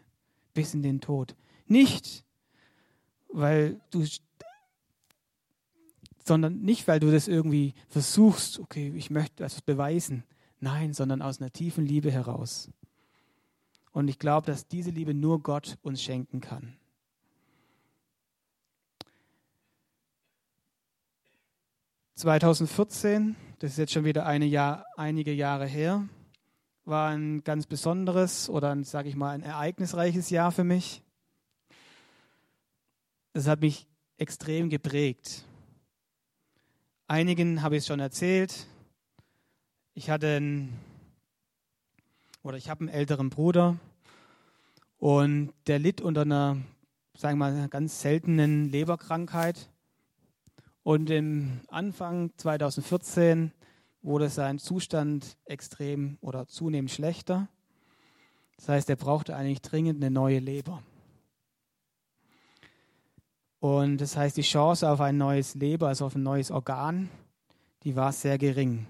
bis 0.53 0.75
in 0.75 0.83
den 0.83 1.01
Tod. 1.01 1.35
Nicht, 1.65 2.23
weil 3.29 3.81
du, 3.89 4.05
sondern 6.23 6.61
nicht, 6.61 6.87
weil 6.87 7.01
du 7.01 7.11
das 7.11 7.29
irgendwie 7.29 7.73
versuchst, 7.89 8.59
okay, 8.59 8.93
ich 8.95 9.09
möchte 9.09 9.43
etwas 9.43 9.63
beweisen, 9.63 10.25
Nein, 10.61 10.93
sondern 10.93 11.23
aus 11.23 11.41
einer 11.41 11.53
tiefen 11.53 11.87
Liebe 11.87 12.11
heraus. 12.11 12.71
Und 13.93 14.09
ich 14.09 14.19
glaube, 14.19 14.47
dass 14.47 14.67
diese 14.67 14.91
Liebe 14.91 15.15
nur 15.15 15.43
Gott 15.43 15.79
uns 15.83 16.03
schenken 16.03 16.41
kann. 16.41 16.77
...2014, 22.17 23.37
das 23.61 23.71
ist 23.73 23.79
jetzt 23.79 23.93
schon 23.93 24.05
wieder 24.05 24.27
eine 24.27 24.45
Jahr, 24.45 24.85
einige 24.97 25.33
Jahre 25.33 25.67
her, 25.67 26.09
war 26.85 27.11
ein 27.11 27.45
ganz 27.45 27.67
besonderes 27.67 28.51
oder, 28.51 28.83
sage 28.83 29.09
ich 29.09 29.15
mal, 29.15 29.31
ein 29.31 29.43
ereignisreiches 29.43 30.29
Jahr 30.31 30.51
für 30.51 30.65
mich. 30.65 31.05
Das 33.35 33.47
hat 33.47 33.61
mich 33.61 33.87
extrem 34.17 34.69
geprägt. 34.69 35.45
Einigen 37.07 37.63
habe 37.63 37.77
ich 37.77 37.83
es 37.83 37.87
schon 37.87 38.01
erzählt, 38.01 38.67
ich 39.99 40.11
hatte 40.11 40.37
einen, 40.37 40.79
oder 42.45 42.57
ich 42.57 42.71
habe 42.71 42.83
einen 42.83 42.89
älteren 42.89 43.31
Bruder 43.31 43.79
und 44.99 45.53
der 45.67 45.81
litt 45.81 46.01
unter 46.01 46.21
einer, 46.21 46.57
sagen 47.17 47.37
wir 47.39 47.51
mal, 47.51 47.69
ganz 47.69 48.01
seltenen 48.01 48.71
Leberkrankheit. 48.71 49.69
Und 50.85 51.11
im 51.11 51.63
Anfang 51.67 52.31
2014 52.37 53.51
wurde 54.01 54.29
sein 54.29 54.61
Zustand 54.61 55.37
extrem 55.47 56.17
oder 56.21 56.47
zunehmend 56.47 56.93
schlechter. 56.93 57.49
Das 58.55 58.69
heißt, 58.69 58.91
er 58.91 58.97
brauchte 58.97 59.35
eigentlich 59.35 59.63
dringend 59.63 60.01
eine 60.01 60.13
neue 60.13 60.39
Leber. 60.39 60.81
Und 63.59 64.01
das 64.01 64.17
heißt, 64.17 64.37
die 64.37 64.43
Chance 64.43 64.89
auf 64.89 65.01
ein 65.01 65.19
neues 65.19 65.57
Leber, 65.57 65.89
also 65.89 66.07
auf 66.07 66.15
ein 66.15 66.23
neues 66.23 66.53
Organ, 66.53 67.11
die 67.83 67.97
war 67.97 68.13
sehr 68.13 68.39
gering. 68.39 68.87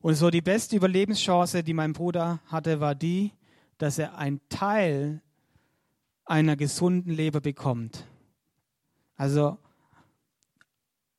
Und 0.00 0.14
so 0.14 0.30
die 0.30 0.40
beste 0.40 0.76
Überlebenschance, 0.76 1.62
die 1.62 1.74
mein 1.74 1.92
Bruder 1.92 2.40
hatte, 2.46 2.80
war 2.80 2.94
die, 2.94 3.32
dass 3.78 3.98
er 3.98 4.16
einen 4.16 4.40
Teil 4.48 5.22
einer 6.24 6.56
gesunden 6.56 7.12
Leber 7.12 7.40
bekommt. 7.40 8.06
Also 9.16 9.58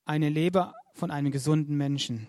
eine 0.05 0.29
Leber 0.29 0.75
von 0.93 1.11
einem 1.11 1.31
gesunden 1.31 1.75
Menschen. 1.75 2.27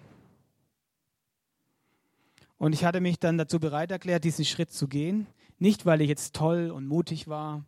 Und 2.59 2.75
ich 2.75 2.85
hatte 2.85 3.01
mich 3.01 3.19
dann 3.19 3.39
dazu 3.39 3.59
bereit 3.59 3.91
erklärt, 3.91 4.25
diesen 4.25 4.45
Schritt 4.45 4.73
zu 4.73 4.89
gehen. 4.89 5.27
Nicht, 5.59 5.87
weil 5.87 6.01
ich 6.01 6.09
jetzt 6.09 6.35
toll 6.35 6.71
und 6.71 6.87
mutig 6.87 7.29
war 7.29 7.65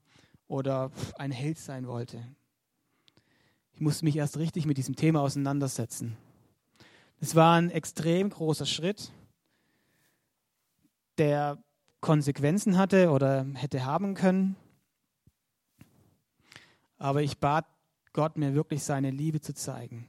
oder 0.49 0.91
ein 1.17 1.31
Held 1.31 1.59
sein 1.59 1.87
wollte. 1.87 2.23
Ich 3.75 3.81
musste 3.81 4.05
mich 4.05 4.17
erst 4.17 4.39
richtig 4.39 4.67
mit 4.67 4.77
diesem 4.77 4.97
Thema 4.97 5.21
auseinandersetzen. 5.21 6.17
Es 7.23 7.37
war 7.37 7.55
ein 7.55 7.71
extrem 7.71 8.31
großer 8.31 8.67
Schritt, 8.67 9.13
der 11.19 11.63
Konsequenzen 12.01 12.77
hatte 12.77 13.11
oder 13.11 13.47
hätte 13.55 13.85
haben 13.85 14.15
können. 14.15 14.57
Aber 16.99 17.23
ich 17.23 17.39
bat 17.39 17.65
Gott, 18.13 18.37
mir 18.37 18.55
wirklich 18.55 18.83
seine 18.83 19.13
Liebe 19.13 19.41
zu 19.41 19.55
zeigen. 19.55 20.09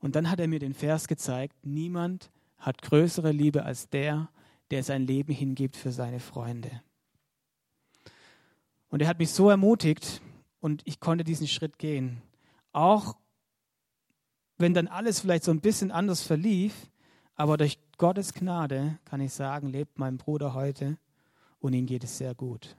Und 0.00 0.16
dann 0.16 0.28
hat 0.28 0.40
er 0.40 0.48
mir 0.48 0.58
den 0.58 0.74
Vers 0.74 1.06
gezeigt, 1.06 1.54
niemand 1.64 2.32
hat 2.58 2.82
größere 2.82 3.30
Liebe 3.30 3.62
als 3.62 3.88
der, 3.88 4.28
der 4.72 4.82
sein 4.82 5.06
Leben 5.06 5.32
hingibt 5.32 5.76
für 5.76 5.92
seine 5.92 6.18
Freunde. 6.18 6.82
Und 8.88 9.00
er 9.00 9.06
hat 9.06 9.20
mich 9.20 9.30
so 9.30 9.48
ermutigt 9.48 10.20
und 10.58 10.82
ich 10.86 10.98
konnte 10.98 11.22
diesen 11.22 11.46
Schritt 11.46 11.78
gehen. 11.78 12.20
Auch 12.72 13.14
wenn 14.58 14.74
dann 14.74 14.88
alles 14.88 15.20
vielleicht 15.20 15.44
so 15.44 15.50
ein 15.50 15.60
bisschen 15.60 15.90
anders 15.90 16.22
verlief, 16.22 16.74
Aber 17.34 17.56
durch 17.56 17.78
Gottes 17.98 18.34
Gnade 18.34 18.98
kann 19.04 19.20
ich 19.20 19.32
sagen, 19.32 19.68
lebt 19.68 19.98
mein 19.98 20.16
Bruder 20.18 20.54
heute 20.54 20.98
und 21.60 21.72
ihm 21.72 21.86
geht 21.86 22.04
es 22.04 22.18
sehr 22.18 22.34
gut. 22.34 22.76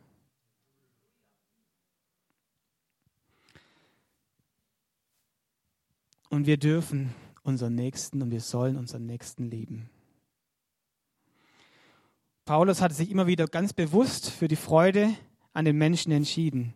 Und 6.30 6.48
wir 6.48 6.58
dürfen 6.58 7.14
unseren 7.44 7.76
Nächsten 7.76 8.22
und 8.22 8.32
wir 8.32 8.42
sollen 8.42 8.78
unseren 8.78 9.06
Nächsten 9.06 9.50
lieben. 9.50 9.90
Paulus 12.46 12.82
hatte 12.82 12.96
sich 12.96 13.10
immer 13.12 13.28
wieder 13.28 13.48
ganz 13.48 13.72
bewusst 13.74 14.30
für 14.30 14.48
die 14.48 14.56
Freude 14.56 15.14
an 15.54 15.66
den 15.66 15.78
Menschen 15.78 16.12
entschieden. 16.12 16.74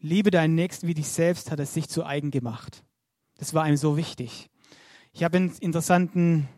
Liebe 0.00 0.30
deinen 0.30 0.54
Nächsten 0.54 0.88
wie 0.88 0.94
dich 0.94 1.08
selbst, 1.08 1.50
hat 1.50 1.60
er 1.60 1.66
sich 1.66 1.88
zu 1.88 2.04
eigen 2.04 2.30
gemacht. 2.30 2.84
Das 3.38 3.54
war 3.54 3.68
ihm 3.68 3.76
so 3.76 3.96
wichtig. 3.96 4.48
Ich 5.12 5.24
habe 5.24 5.36
einen 5.36 5.56
interessanten 5.58 6.48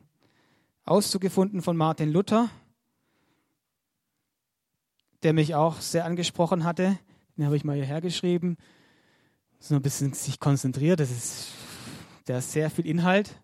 Auszug 0.84 1.20
gefunden 1.20 1.62
von 1.62 1.76
Martin 1.76 2.12
Luther, 2.12 2.50
der 5.22 5.32
mich 5.32 5.54
auch 5.54 5.80
sehr 5.80 6.04
angesprochen 6.04 6.64
hatte. 6.64 6.98
Den 7.36 7.44
habe 7.44 7.56
ich 7.56 7.64
mal 7.64 7.76
hierher 7.76 8.00
geschrieben. 8.00 8.56
So 9.58 9.74
ein 9.74 9.82
bisschen 9.82 10.12
sich 10.12 10.38
konzentriert. 10.38 11.00
Das 11.00 11.10
ist, 11.10 11.48
der 12.28 12.38
ist 12.38 12.52
sehr 12.52 12.70
viel 12.70 12.86
Inhalt. 12.86 13.40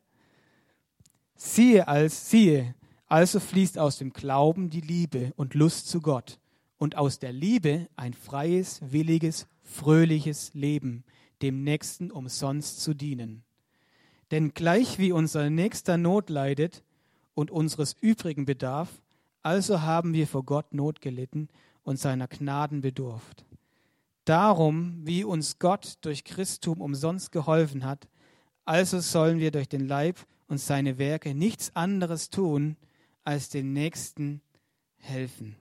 Siehe 1.35 1.89
als, 1.89 2.31
siehe, 2.31 2.75
also 3.07 3.41
fließt 3.41 3.79
aus 3.79 3.99
dem 3.99 4.13
Glauben 4.13 4.71
die 4.71 4.81
Liebe 4.81 5.33
und 5.37 5.55
Lust 5.55 5.89
zu 5.89 6.01
Gott 6.01 6.39
und 6.79 6.97
aus 6.97 7.19
der 7.19 7.33
Liebe 7.33 7.89
ein 7.97 8.15
freies, 8.15 8.81
williges, 8.93 9.47
fröhliches 9.63 10.55
Leben, 10.55 11.05
dem 11.43 11.65
Nächsten 11.65 12.11
umsonst 12.11 12.81
zu 12.81 12.95
dienen. 12.95 13.43
Denn 14.31 14.55
gleich 14.55 14.99
wie 14.99 15.13
unser 15.13 15.51
Nächster 15.51 15.99
Not 15.99 16.31
leidet 16.31 16.83
und 17.35 17.51
unseres 17.51 17.97
übrigen 18.01 18.45
bedarf, 18.45 19.03
also 19.43 19.83
haben 19.83 20.15
wir 20.15 20.27
vor 20.27 20.45
Gott 20.45 20.73
Not 20.73 21.01
gelitten 21.01 21.49
und 21.83 21.99
seiner 21.99 22.29
Gnaden 22.29 22.81
bedurft. 22.81 23.45
Darum, 24.25 25.01
wie 25.05 25.25
uns 25.25 25.59
Gott 25.59 25.99
durch 26.03 26.25
Christum 26.25 26.81
umsonst 26.81 27.33
geholfen 27.33 27.85
hat, 27.85 28.09
also 28.65 29.01
sollen 29.01 29.41
wir 29.41 29.51
durch 29.51 29.69
den 29.69 29.87
Leib 29.87 30.19
und 30.47 30.59
seine 30.59 30.99
Werke 30.99 31.35
nichts 31.35 31.75
anderes 31.75 32.31
tun, 32.31 32.77
als 33.25 33.49
den 33.49 33.73
Nächsten 33.73 34.41
helfen. 34.99 35.57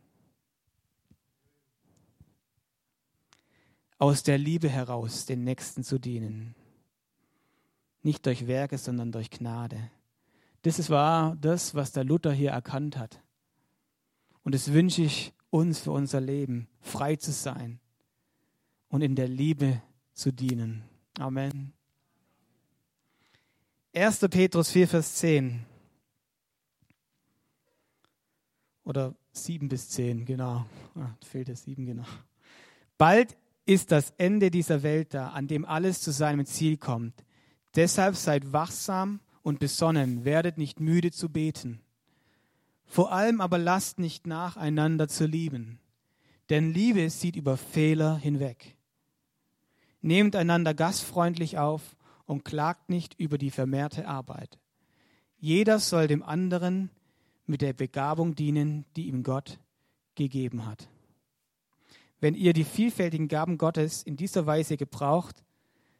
Aus 4.01 4.23
der 4.23 4.39
Liebe 4.39 4.67
heraus 4.67 5.27
den 5.27 5.43
Nächsten 5.43 5.83
zu 5.83 5.99
dienen. 5.99 6.55
Nicht 8.01 8.25
durch 8.25 8.47
Werke, 8.47 8.79
sondern 8.79 9.11
durch 9.11 9.29
Gnade. 9.29 9.91
Das 10.63 10.89
war 10.89 11.35
das, 11.35 11.75
was 11.75 11.91
der 11.91 12.03
Luther 12.03 12.33
hier 12.33 12.49
erkannt 12.49 12.97
hat. 12.97 13.21
Und 14.41 14.55
das 14.55 14.73
wünsche 14.73 15.03
ich 15.03 15.33
uns 15.51 15.81
für 15.81 15.91
unser 15.91 16.19
Leben, 16.19 16.67
frei 16.79 17.15
zu 17.15 17.31
sein 17.31 17.79
und 18.89 19.03
in 19.03 19.15
der 19.15 19.27
Liebe 19.27 19.83
zu 20.13 20.33
dienen. 20.33 20.81
Amen. 21.19 21.71
1. 23.93 24.17
Petrus 24.31 24.71
4, 24.71 24.87
Vers 24.87 25.13
10. 25.13 25.63
Oder 28.83 29.13
sieben 29.31 29.69
bis 29.69 29.89
zehn, 29.89 30.25
genau. 30.25 30.65
Ah, 30.95 31.11
fehlt 31.23 31.49
der 31.49 31.55
sieben, 31.55 31.85
genau. 31.85 32.05
Bald 32.97 33.37
ist 33.65 33.91
das 33.91 34.13
Ende 34.17 34.51
dieser 34.51 34.83
Welt 34.83 35.13
da, 35.13 35.29
an 35.29 35.47
dem 35.47 35.65
alles 35.65 36.01
zu 36.01 36.11
seinem 36.11 36.45
Ziel 36.45 36.77
kommt. 36.77 37.23
Deshalb 37.75 38.15
seid 38.15 38.51
wachsam 38.51 39.19
und 39.43 39.59
besonnen, 39.59 40.25
werdet 40.25 40.57
nicht 40.57 40.79
müde 40.79 41.11
zu 41.11 41.29
beten. 41.29 41.81
Vor 42.85 43.11
allem 43.11 43.39
aber 43.39 43.57
lasst 43.57 43.99
nicht 43.99 44.27
nach, 44.27 44.57
einander 44.57 45.07
zu 45.07 45.25
lieben, 45.25 45.79
denn 46.49 46.73
Liebe 46.73 47.09
sieht 47.09 47.37
über 47.37 47.55
Fehler 47.55 48.17
hinweg. 48.17 48.75
Nehmt 50.01 50.35
einander 50.35 50.73
gastfreundlich 50.73 51.57
auf 51.57 51.95
und 52.25 52.43
klagt 52.43 52.89
nicht 52.89 53.17
über 53.19 53.37
die 53.37 53.51
vermehrte 53.51 54.07
Arbeit. 54.07 54.59
Jeder 55.37 55.79
soll 55.79 56.07
dem 56.07 56.23
anderen 56.23 56.89
mit 57.45 57.61
der 57.61 57.73
Begabung 57.73 58.35
dienen, 58.35 58.85
die 58.95 59.07
ihm 59.07 59.23
Gott 59.23 59.59
gegeben 60.15 60.65
hat. 60.65 60.90
Wenn 62.21 62.35
ihr 62.35 62.53
die 62.53 62.63
vielfältigen 62.63 63.27
Gaben 63.27 63.57
Gottes 63.57 64.03
in 64.03 64.15
dieser 64.15 64.45
Weise 64.45 64.77
gebraucht, 64.77 65.43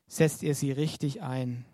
setzt 0.07 0.43
ihr 0.43 0.53
sie 0.53 0.71
richtig 0.71 1.21
ein. 1.21 1.65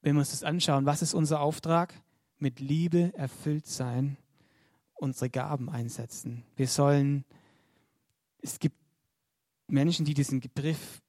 Wenn 0.00 0.14
wir 0.14 0.20
uns 0.20 0.30
das 0.30 0.44
anschauen, 0.44 0.86
was 0.86 1.02
ist 1.02 1.14
unser 1.14 1.40
Auftrag? 1.40 1.92
Mit 2.38 2.60
Liebe 2.60 3.12
erfüllt 3.16 3.66
sein, 3.66 4.16
unsere 4.94 5.28
Gaben 5.28 5.68
einsetzen. 5.68 6.44
Wir 6.54 6.68
sollen, 6.68 7.24
es 8.40 8.60
gibt 8.60 8.76
Menschen, 9.66 10.04
die 10.04 10.14
diesen 10.14 10.38
Begriff 10.38 11.02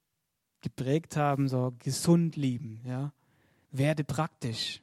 geprägt 0.60 1.16
haben, 1.16 1.48
so 1.48 1.72
gesund 1.78 2.34
lieben, 2.34 2.80
ja. 2.84 3.12
Werde 3.70 4.02
praktisch 4.02 4.82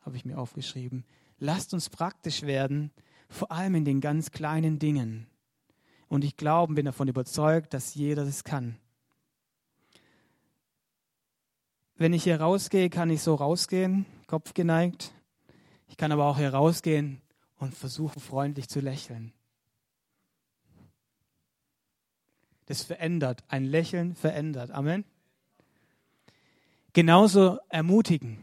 habe 0.00 0.16
ich 0.16 0.24
mir 0.24 0.36
aufgeschrieben. 0.36 1.04
Lasst 1.38 1.72
uns 1.72 1.88
praktisch 1.88 2.42
werden, 2.42 2.90
vor 3.28 3.50
allem 3.50 3.74
in 3.74 3.84
den 3.84 4.00
ganz 4.00 4.30
kleinen 4.30 4.78
Dingen. 4.78 5.26
Und 6.08 6.24
ich 6.24 6.36
glaube, 6.36 6.74
bin 6.74 6.86
davon 6.86 7.08
überzeugt, 7.08 7.74
dass 7.74 7.94
jeder 7.94 8.24
das 8.24 8.44
kann. 8.44 8.76
Wenn 11.96 12.12
ich 12.12 12.24
hier 12.24 12.40
rausgehe, 12.40 12.90
kann 12.90 13.10
ich 13.10 13.22
so 13.22 13.34
rausgehen, 13.34 14.06
Kopf 14.26 14.54
geneigt. 14.54 15.12
Ich 15.88 15.96
kann 15.96 16.12
aber 16.12 16.26
auch 16.26 16.38
hier 16.38 16.52
rausgehen 16.52 17.20
und 17.56 17.74
versuchen, 17.74 18.20
freundlich 18.20 18.68
zu 18.68 18.80
lächeln. 18.80 19.32
Das 22.66 22.82
verändert. 22.82 23.44
Ein 23.48 23.64
Lächeln 23.64 24.14
verändert. 24.14 24.70
Amen. 24.70 25.04
Genauso 26.92 27.58
ermutigen. 27.68 28.38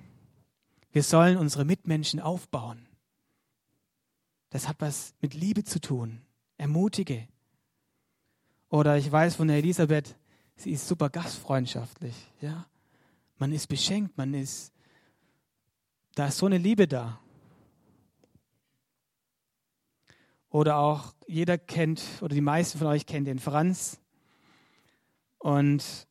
Wir 0.92 1.04
sollen 1.04 1.38
unsere 1.38 1.66
Mitmenschen 1.66 2.20
aufbauen. 2.20 2.86
Das 4.52 4.68
hat 4.68 4.76
was 4.80 5.16
mit 5.22 5.34
Liebe 5.34 5.64
zu 5.64 5.82
tun. 5.82 6.22
Ermutige. 6.58 7.28
Oder 8.70 8.98
ich 8.98 9.12
weiß 9.12 9.36
von 9.36 9.48
der 9.48 9.58
Elisabeth, 9.58 10.16
sie 10.56 10.72
ist 10.72 10.88
super 10.88 11.10
gastfreundschaftlich. 11.10 12.16
Ja? 12.42 12.68
Man 13.38 13.52
ist 13.54 13.68
beschenkt, 13.68 14.18
man 14.18 14.34
ist, 14.34 14.72
da 16.16 16.28
ist 16.28 16.38
so 16.38 16.46
eine 16.46 16.58
Liebe 16.58 16.88
da. 16.88 17.20
Oder 20.50 20.78
auch 20.78 21.14
jeder 21.28 21.58
kennt, 21.58 22.04
oder 22.22 22.36
die 22.36 22.42
meisten 22.42 22.78
von 22.78 22.88
euch 22.88 23.06
kennen 23.06 23.26
den 23.26 23.40
Franz. 23.40 24.02
Und 25.38 26.08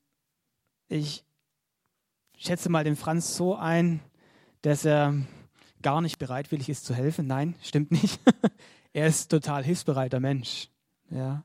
ich 0.88 1.24
schätze 2.38 2.70
mal 2.70 2.84
den 2.84 2.96
Franz 2.96 3.36
so 3.36 3.54
ein, 3.54 4.00
dass 4.62 4.86
er 4.86 5.14
gar 5.82 6.00
nicht 6.00 6.18
bereitwillig 6.18 6.68
ist 6.68 6.84
zu 6.84 6.94
helfen. 6.94 7.26
Nein, 7.26 7.54
stimmt 7.62 7.90
nicht. 7.90 8.20
er 8.92 9.06
ist 9.06 9.30
total 9.30 9.64
hilfsbereiter 9.64 10.20
Mensch. 10.20 10.68
Ja. 11.10 11.44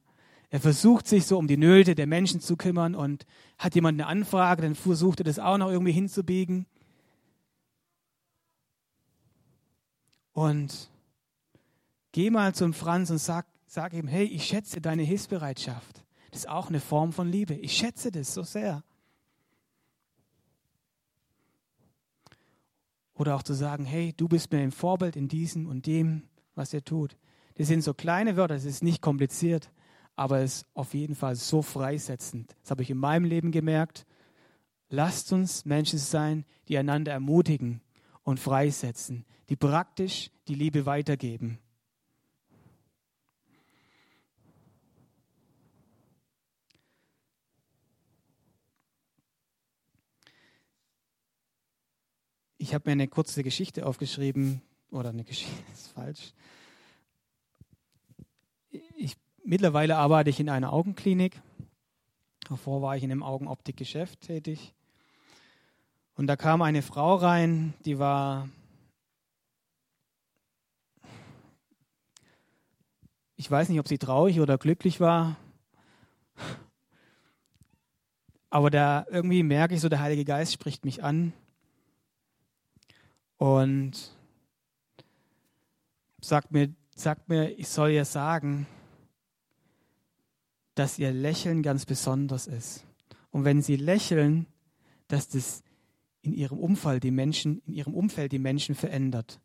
Er 0.50 0.60
versucht 0.62 1.08
sich 1.08 1.26
so 1.26 1.38
um 1.38 1.48
die 1.48 1.58
Nöte 1.58 1.95
der 1.95 2.08
Menschen 2.08 2.39
zu 2.39 2.56
kümmern 2.56 2.95
und 2.95 3.26
hat 3.58 3.76
jemand 3.76 4.00
eine 4.00 4.08
Anfrage, 4.08 4.62
dann 4.62 4.76
versucht 4.76 5.19
er 5.19 5.26
das 5.26 5.39
auch 5.39 5.58
noch 5.58 5.69
irgendwie 5.69 5.91
hinzubiegen. 5.91 6.65
Und 10.32 10.89
geh 12.12 12.30
mal 12.30 12.54
zum 12.54 12.74
Franz 12.74 13.10
und 13.10 13.17
sag, 13.17 13.48
sag 13.67 13.93
ihm, 13.93 14.08
hey, 14.08 14.26
ich 14.26 14.45
schätze 14.45 14.82
deine 14.82 15.04
Hilfsbereitschaft. 15.04 16.04
Das 16.32 16.41
ist 16.41 16.50
auch 16.50 16.67
eine 16.67 16.82
Form 16.82 17.13
von 17.13 17.30
Liebe. 17.30 17.54
Ich 17.56 17.74
schätze 17.74 18.12
das 18.12 18.34
so 18.34 18.43
sehr. 18.43 18.84
Oder 23.16 23.36
auch 23.36 23.43
zu 23.43 23.53
sagen, 23.53 23.86
hey, 23.86 24.13
du 24.16 24.28
bist 24.28 24.51
mir 24.51 24.59
ein 24.59 24.72
Vorbild 24.72 25.16
in 25.16 25.28
diesem 25.28 25.68
und 25.68 25.86
dem, 25.86 26.24
was 26.53 26.74
er 26.74 26.84
tut. 26.84 27.18
Das 27.55 27.68
sind 27.68 27.84
so 27.84 27.93
kleine 27.93 28.36
Wörter, 28.36 28.55
das 28.55 28.66
ist 28.66 28.84
nicht 28.84 29.01
kompliziert, 29.01 29.72
aber 30.16 30.39
es 30.39 30.57
ist 30.57 30.66
auf 30.74 30.93
jeden 30.93 31.16
Fall 31.16 31.36
so 31.36 31.61
freisetzend. 31.61 32.55
Das 32.61 32.72
habe 32.72 32.84
ich 32.84 32.89
in 32.89 32.97
meinem 32.97 33.26
Leben 33.26 33.51
gemerkt. 33.51 34.05
Lasst 34.89 35.32
uns 35.34 35.66
Menschen 35.66 35.99
sein, 35.99 36.45
die 36.68 36.78
einander 36.78 37.13
ermutigen 37.13 37.82
und 38.24 38.39
freisetzen, 38.39 39.26
die 39.49 39.55
praktisch 39.55 40.32
die 40.47 40.55
Liebe 40.55 40.86
weitergeben. 40.86 41.59
Ich 52.66 52.74
habe 52.74 52.89
mir 52.89 52.93
eine 52.93 53.07
kurze 53.07 53.43
Geschichte 53.43 53.86
aufgeschrieben, 53.86 54.59
oder 54.89 55.09
eine 55.09 55.24
Geschichte 55.24 55.53
ist 55.72 55.89
falsch. 55.89 56.34
Ich, 58.97 59.16
mittlerweile 59.43 59.97
arbeite 59.97 60.32
ich 60.32 60.39
in 60.39 60.49
einer 60.49 60.74
Augenklinik. 60.74 61.39
Davor 62.49 62.82
war 62.82 62.97
ich 62.97 63.03
in 63.03 63.11
einem 63.11 63.22
Augenoptikgeschäft 63.22 64.20
tätig. 64.22 64.74
Und 66.16 66.26
da 66.26 66.36
kam 66.36 66.63
eine 66.63 66.82
Frau 66.82 67.13
rein, 67.13 67.76
die 67.86 67.99
war, 67.99 68.49
ich 73.36 73.51
weiß 73.51 73.70
nicht, 73.70 73.80
ob 73.80 73.88
sie 73.88 73.99
traurig 73.99 74.39
oder 74.39 74.57
glücklich 74.57 74.99
war, 74.99 75.36
aber 78.49 78.72
da 78.72 79.05
irgendwie 79.11 79.43
merke 79.43 79.76
ich 79.76 79.82
so, 79.82 79.89
der 79.89 79.99
Heilige 79.99 80.26
Geist 80.26 80.51
spricht 80.51 80.84
mich 80.84 81.03
an 81.03 81.32
und 83.38 84.15
sagt 86.21 86.51
mir, 86.51 86.73
sagt 86.95 87.29
mir, 87.29 87.51
ich 87.57 87.67
soll 87.67 87.91
ihr 87.91 88.05
sagen, 88.05 88.67
dass 90.75 90.99
ihr 90.99 91.11
Lächeln 91.11 91.63
ganz 91.63 91.86
besonders 91.86 92.47
ist. 92.47 92.86
Und 93.31 93.45
wenn 93.45 93.61
sie 93.61 93.75
lächeln, 93.75 94.45
dass 95.07 95.27
das 95.27 95.63
in 96.21 96.33
ihrem 96.33 96.57
Umfeld 96.57 97.03
die 97.03 97.11
Menschen, 97.11 97.61
in 97.65 97.73
ihrem 97.73 97.93
Umfeld 97.93 98.31
die 98.31 98.39
Menschen 98.39 98.75
verändert 98.75 99.39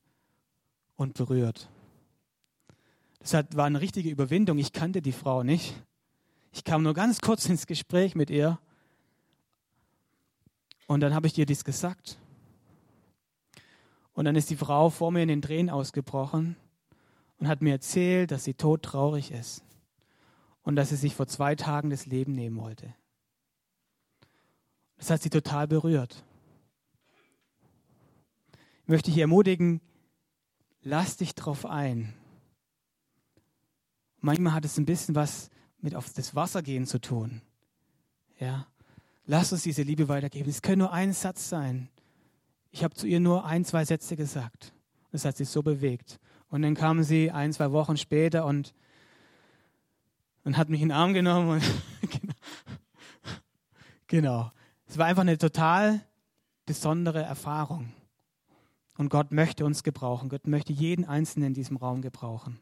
und 0.97 1.14
berührt. 1.14 1.68
Das 3.18 3.32
war 3.55 3.66
eine 3.66 3.80
richtige 3.80 4.09
Überwindung. 4.09 4.59
Ich 4.59 4.72
kannte 4.72 5.03
die 5.03 5.12
Frau 5.12 5.43
nicht. 5.43 5.74
Ich 6.53 6.64
kam 6.64 6.82
nur 6.82 6.95
ganz 6.95 7.20
kurz 7.20 7.47
ins 7.47 7.66
Gespräch 7.66 8.14
mit 8.14 8.30
ihr. 8.30 8.59
Und 10.86 11.01
dann 11.01 11.14
habe 11.14 11.26
ich 11.26 11.36
ihr 11.36 11.47
dies 11.47 11.64
gesagt. 11.64 12.18
Und 14.21 14.27
dann 14.27 14.37
ist 14.37 14.51
die 14.51 14.57
Frau 14.57 14.91
vor 14.91 15.11
mir 15.11 15.23
in 15.23 15.29
den 15.29 15.41
Tränen 15.41 15.71
ausgebrochen 15.71 16.57
und 17.39 17.49
hat 17.49 17.62
mir 17.62 17.73
erzählt, 17.73 18.31
dass 18.31 18.45
sie 18.45 18.53
todtraurig 18.53 19.31
ist 19.31 19.64
und 20.62 20.77
dass 20.77 20.91
sie 20.91 20.97
sich 20.97 21.14
vor 21.14 21.27
zwei 21.27 21.55
Tagen 21.55 21.89
das 21.89 22.05
Leben 22.05 22.35
nehmen 22.35 22.59
wollte. 22.59 22.95
Das 24.99 25.09
hat 25.09 25.23
sie 25.23 25.31
total 25.31 25.66
berührt 25.66 26.23
möchte 28.91 29.11
ich 29.11 29.18
ermutigen, 29.18 29.81
lass 30.83 31.16
dich 31.16 31.35
drauf 31.35 31.64
ein. 31.64 32.12
Manchmal 34.18 34.53
hat 34.53 34.64
es 34.64 34.77
ein 34.77 34.85
bisschen 34.85 35.14
was 35.14 35.49
mit 35.79 35.95
auf 35.95 36.12
das 36.12 36.35
Wasser 36.35 36.61
gehen 36.61 36.87
zu 36.87 37.01
tun. 37.01 37.41
Ja, 38.39 38.66
lass 39.25 39.53
uns 39.53 39.62
diese 39.62 39.83
Liebe 39.83 40.09
weitergeben. 40.09 40.51
Es 40.51 40.61
können 40.61 40.81
nur 40.81 40.93
ein 40.93 41.12
Satz 41.12 41.49
sein. 41.49 41.89
Ich 42.71 42.85
habe 42.85 42.95
zu 42.95 43.07
ihr 43.07 43.21
nur 43.21 43.45
ein, 43.45 43.64
zwei 43.64 43.85
Sätze 43.85 44.16
gesagt. 44.16 44.73
Das 45.12 45.25
hat 45.25 45.37
sich 45.37 45.49
so 45.49 45.62
bewegt. 45.62 46.21
Und 46.49 46.62
dann 46.62 46.75
kam 46.75 47.03
sie 47.03 47.31
ein, 47.31 47.53
zwei 47.53 47.73
Wochen 47.73 47.97
später 47.97 48.45
und, 48.45 48.75
und 50.45 50.57
hat 50.57 50.68
mich 50.68 50.83
in 50.83 50.89
den 50.89 50.97
Arm 50.97 51.14
genommen. 51.14 51.62
Genau. 52.11 52.35
genau. 54.07 54.53
Es 54.87 54.99
war 54.99 55.07
einfach 55.07 55.23
eine 55.23 55.39
total 55.39 56.01
besondere 56.66 57.23
Erfahrung. 57.23 57.93
Und 58.97 59.09
Gott 59.09 59.31
möchte 59.31 59.64
uns 59.64 59.85
gebrauchen. 59.85 60.29
Gott 60.29 60.47
möchte 60.49 60.73
jeden 60.73 61.05
Einzelnen 61.05 61.49
in 61.49 61.55
diesem 61.55 61.77
Raum 61.77 62.03
gebrauchen. 62.03 62.59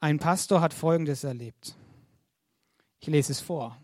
Ein 0.00 0.18
Pastor 0.18 0.60
hat 0.60 0.74
Folgendes 0.74 1.24
erlebt. 1.24 1.74
Ich 3.00 3.08
lese 3.08 3.32
es 3.32 3.40
vor. 3.40 3.76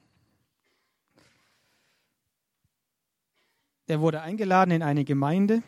Er 3.94 4.00
wurde 4.00 4.22
eingeladen 4.22 4.72
in 4.72 4.82
eine 4.82 5.04
Gemeinde 5.04 5.62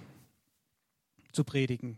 zu 1.31 1.45
predigen. 1.45 1.97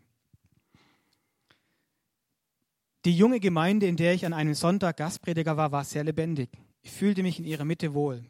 Die 3.06 3.16
junge 3.16 3.40
Gemeinde, 3.40 3.86
in 3.86 3.96
der 3.96 4.12
ich 4.12 4.26
an 4.26 4.34
einem 4.34 4.52
Sonntag 4.52 4.98
Gastprediger 4.98 5.56
war, 5.56 5.72
war 5.72 5.84
sehr 5.84 6.04
lebendig. 6.04 6.50
Ich 6.82 6.90
fühlte 6.90 7.22
mich 7.22 7.38
in 7.38 7.46
ihrer 7.46 7.64
Mitte 7.64 7.94
wohl. 7.94 8.26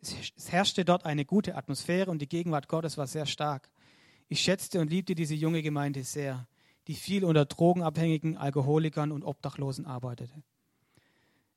Es 0.00 0.52
herrschte 0.52 0.84
dort 0.84 1.06
eine 1.06 1.24
gute 1.24 1.56
Atmosphäre 1.56 2.08
und 2.08 2.22
die 2.22 2.28
Gegenwart 2.28 2.68
Gottes 2.68 2.98
war 2.98 3.08
sehr 3.08 3.26
stark. 3.26 3.68
Ich 4.28 4.40
schätzte 4.40 4.78
und 4.78 4.88
liebte 4.88 5.16
diese 5.16 5.34
junge 5.34 5.62
Gemeinde 5.62 6.04
sehr, 6.04 6.46
die 6.86 6.94
viel 6.94 7.24
unter 7.24 7.46
Drogenabhängigen, 7.46 8.36
Alkoholikern 8.36 9.10
und 9.10 9.24
Obdachlosen 9.24 9.86
arbeitete. 9.86 10.44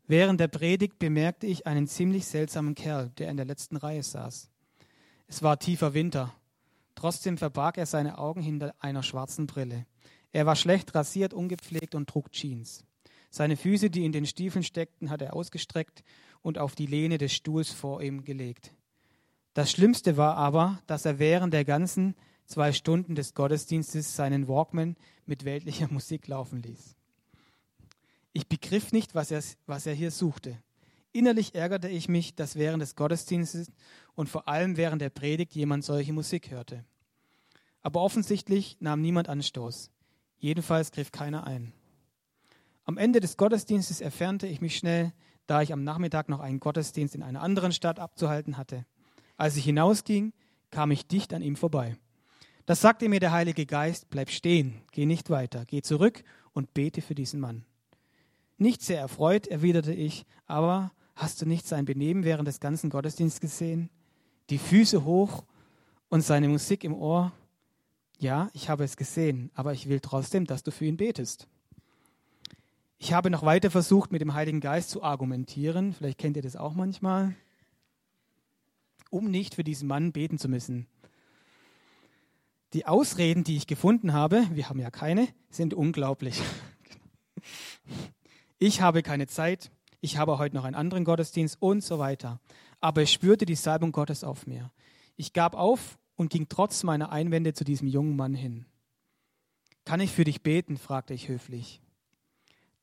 Während 0.07 0.39
der 0.39 0.47
Predigt 0.47 0.97
bemerkte 0.97 1.45
ich 1.45 1.67
einen 1.67 1.85
ziemlich 1.85 2.25
seltsamen 2.25 2.73
Kerl, 2.73 3.11
der 3.19 3.29
in 3.29 3.37
der 3.37 3.45
letzten 3.45 3.77
Reihe 3.77 4.01
saß. 4.01 4.49
Es 5.27 5.43
war 5.43 5.59
tiefer 5.59 5.93
Winter. 5.93 6.33
Trotzdem 6.95 7.37
verbarg 7.37 7.77
er 7.77 7.85
seine 7.85 8.17
Augen 8.17 8.41
hinter 8.41 8.73
einer 8.79 9.03
schwarzen 9.03 9.45
Brille. 9.45 9.85
Er 10.31 10.45
war 10.45 10.55
schlecht 10.55 10.95
rasiert, 10.95 11.33
ungepflegt 11.33 11.95
und 11.95 12.09
trug 12.09 12.31
Jeans. 12.31 12.85
Seine 13.29 13.57
Füße, 13.57 13.89
die 13.89 14.05
in 14.05 14.13
den 14.13 14.25
Stiefeln 14.25 14.63
steckten, 14.63 15.09
hatte 15.09 15.25
er 15.25 15.35
ausgestreckt 15.35 16.03
und 16.41 16.57
auf 16.57 16.75
die 16.75 16.85
Lehne 16.85 17.17
des 17.17 17.33
Stuhls 17.33 17.71
vor 17.71 18.01
ihm 18.01 18.23
gelegt. 18.23 18.71
Das 19.53 19.69
Schlimmste 19.69 20.17
war 20.17 20.37
aber, 20.37 20.81
dass 20.87 21.05
er 21.05 21.19
während 21.19 21.53
der 21.53 21.65
ganzen 21.65 22.15
zwei 22.45 22.71
Stunden 22.71 23.15
des 23.15 23.33
Gottesdienstes 23.33 24.15
seinen 24.15 24.47
Walkman 24.47 24.95
mit 25.25 25.43
weltlicher 25.43 25.91
Musik 25.91 26.27
laufen 26.27 26.61
ließ. 26.61 26.95
Ich 28.31 28.47
begriff 28.47 28.91
nicht, 28.91 29.13
was 29.13 29.31
er, 29.31 29.43
was 29.65 29.85
er 29.85 29.93
hier 29.93 30.11
suchte. 30.11 30.57
Innerlich 31.11 31.55
ärgerte 31.55 31.89
ich 31.89 32.07
mich, 32.07 32.35
dass 32.35 32.55
während 32.55 32.81
des 32.81 32.95
Gottesdienstes 32.95 33.71
und 34.17 34.27
vor 34.29 34.47
allem 34.47 34.77
während 34.77 34.99
der 34.99 35.11
Predigt 35.11 35.53
jemand 35.53 35.85
solche 35.85 36.11
Musik 36.11 36.49
hörte. 36.49 36.83
Aber 37.83 38.01
offensichtlich 38.01 38.75
nahm 38.79 38.99
niemand 38.99 39.29
Anstoß. 39.29 39.91
Jedenfalls 40.39 40.91
griff 40.91 41.11
keiner 41.11 41.45
ein. 41.45 41.71
Am 42.83 42.97
Ende 42.97 43.19
des 43.19 43.37
Gottesdienstes 43.37 44.01
entfernte 44.01 44.47
ich 44.47 44.59
mich 44.59 44.75
schnell, 44.75 45.13
da 45.45 45.61
ich 45.61 45.71
am 45.71 45.83
Nachmittag 45.83 46.29
noch 46.29 46.39
einen 46.39 46.59
Gottesdienst 46.59 47.13
in 47.13 47.21
einer 47.21 47.43
anderen 47.43 47.71
Stadt 47.71 47.99
abzuhalten 47.99 48.57
hatte. 48.57 48.87
Als 49.37 49.55
ich 49.55 49.65
hinausging, 49.65 50.33
kam 50.71 50.89
ich 50.89 51.07
dicht 51.07 51.31
an 51.31 51.43
ihm 51.43 51.55
vorbei. 51.55 51.95
Das 52.65 52.81
sagte 52.81 53.09
mir 53.09 53.19
der 53.19 53.31
Heilige 53.31 53.67
Geist, 53.67 54.09
bleib 54.09 54.31
stehen, 54.31 54.81
geh 54.91 55.05
nicht 55.05 55.29
weiter, 55.29 55.63
geh 55.65 55.83
zurück 55.83 56.23
und 56.53 56.73
bete 56.73 57.03
für 57.03 57.13
diesen 57.13 57.39
Mann. 57.39 57.65
Nicht 58.57 58.81
sehr 58.81 58.99
erfreut, 58.99 59.45
erwiderte 59.45 59.93
ich, 59.93 60.25
aber 60.47 60.91
hast 61.15 61.39
du 61.39 61.45
nicht 61.45 61.67
sein 61.67 61.85
Benehmen 61.85 62.23
während 62.23 62.47
des 62.47 62.59
ganzen 62.59 62.89
Gottesdienstes 62.89 63.41
gesehen? 63.41 63.91
Die 64.49 64.57
Füße 64.57 65.03
hoch 65.03 65.43
und 66.09 66.21
seine 66.21 66.47
Musik 66.47 66.83
im 66.83 66.93
Ohr? 66.93 67.33
Ja, 68.17 68.49
ich 68.53 68.69
habe 68.69 68.83
es 68.83 68.97
gesehen, 68.97 69.51
aber 69.53 69.73
ich 69.73 69.89
will 69.89 69.99
trotzdem, 69.99 70.45
dass 70.45 70.63
du 70.63 70.71
für 70.71 70.85
ihn 70.85 70.97
betest. 70.97 71.47
Ich 72.97 73.13
habe 73.13 73.29
noch 73.29 73.43
weiter 73.43 73.69
versucht, 73.69 74.11
mit 74.11 74.21
dem 74.21 74.33
Heiligen 74.33 74.59
Geist 74.59 74.89
zu 74.89 75.03
argumentieren. 75.03 75.93
Vielleicht 75.93 76.17
kennt 76.17 76.35
ihr 76.35 76.41
das 76.41 76.55
auch 76.55 76.73
manchmal. 76.73 77.35
Um 79.11 79.29
nicht 79.29 79.55
für 79.55 79.63
diesen 79.63 79.87
Mann 79.87 80.11
beten 80.11 80.39
zu 80.39 80.49
müssen. 80.49 80.87
Die 82.73 82.85
Ausreden, 82.85 83.43
die 83.43 83.55
ich 83.55 83.67
gefunden 83.67 84.13
habe, 84.13 84.47
wir 84.51 84.67
haben 84.67 84.79
ja 84.79 84.91
keine, 84.91 85.27
sind 85.49 85.73
unglaublich. 85.73 86.41
Ich 88.59 88.81
habe 88.81 89.03
keine 89.03 89.27
Zeit, 89.27 89.69
ich 90.01 90.17
habe 90.17 90.39
heute 90.39 90.55
noch 90.55 90.63
einen 90.63 90.73
anderen 90.73 91.03
Gottesdienst 91.03 91.61
und 91.61 91.83
so 91.83 91.99
weiter. 91.99 92.39
Aber 92.79 93.01
ich 93.01 93.11
spürte 93.11 93.45
die 93.45 93.55
Salbung 93.55 93.91
Gottes 93.91 94.23
auf 94.23 94.47
mir. 94.47 94.71
Ich 95.15 95.33
gab 95.33 95.55
auf 95.55 95.97
und 96.15 96.29
ging 96.29 96.47
trotz 96.49 96.83
meiner 96.83 97.11
Einwände 97.11 97.53
zu 97.53 97.63
diesem 97.63 97.87
jungen 97.87 98.15
Mann 98.15 98.33
hin. 98.33 98.65
Kann 99.85 99.99
ich 99.99 100.11
für 100.11 100.23
dich 100.23 100.43
beten? 100.43 100.77
fragte 100.77 101.13
ich 101.13 101.29
höflich. 101.29 101.81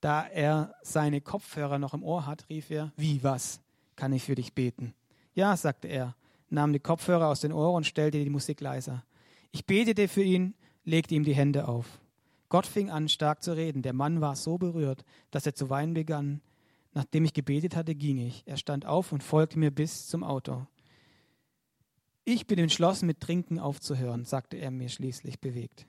Da 0.00 0.26
er 0.26 0.74
seine 0.82 1.20
Kopfhörer 1.20 1.78
noch 1.78 1.94
im 1.94 2.02
Ohr 2.02 2.26
hat, 2.26 2.48
rief 2.48 2.70
er, 2.70 2.92
wie 2.96 3.22
was? 3.22 3.60
Kann 3.96 4.12
ich 4.12 4.24
für 4.24 4.34
dich 4.34 4.54
beten? 4.54 4.94
Ja, 5.34 5.56
sagte 5.56 5.88
er, 5.88 6.14
nahm 6.50 6.72
die 6.72 6.80
Kopfhörer 6.80 7.28
aus 7.28 7.40
den 7.40 7.52
Ohren 7.52 7.76
und 7.76 7.86
stellte 7.86 8.22
die 8.22 8.30
Musik 8.30 8.60
leiser. 8.60 9.04
Ich 9.50 9.66
betete 9.66 10.08
für 10.08 10.22
ihn, 10.22 10.54
legte 10.84 11.14
ihm 11.14 11.24
die 11.24 11.34
Hände 11.34 11.68
auf. 11.68 12.00
Gott 12.48 12.66
fing 12.66 12.90
an, 12.90 13.08
stark 13.08 13.42
zu 13.42 13.56
reden. 13.56 13.82
Der 13.82 13.92
Mann 13.92 14.20
war 14.20 14.36
so 14.36 14.58
berührt, 14.58 15.04
dass 15.30 15.46
er 15.46 15.54
zu 15.54 15.70
weinen 15.70 15.94
begann. 15.94 16.40
Nachdem 16.94 17.24
ich 17.24 17.34
gebetet 17.34 17.76
hatte, 17.76 17.94
ging 17.94 18.18
ich. 18.18 18.42
Er 18.46 18.56
stand 18.56 18.86
auf 18.86 19.12
und 19.12 19.22
folgte 19.22 19.58
mir 19.58 19.70
bis 19.70 20.06
zum 20.06 20.24
Auto. 20.24 20.66
Ich 22.24 22.46
bin 22.46 22.58
entschlossen, 22.58 23.06
mit 23.06 23.20
Trinken 23.20 23.58
aufzuhören, 23.58 24.24
sagte 24.24 24.56
er 24.56 24.70
mir 24.70 24.88
schließlich 24.88 25.40
bewegt. 25.40 25.86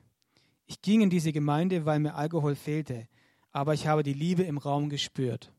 Ich 0.66 0.82
ging 0.82 1.00
in 1.00 1.08
diese 1.10 1.32
Gemeinde, 1.32 1.86
weil 1.86 2.00
mir 2.00 2.14
Alkohol 2.14 2.56
fehlte 2.56 3.08
aber 3.56 3.72
ich 3.72 3.86
habe 3.86 4.02
die 4.02 4.12
Liebe 4.12 4.42
im 4.42 4.58
Raum 4.58 4.90
gespürt. 4.90 5.50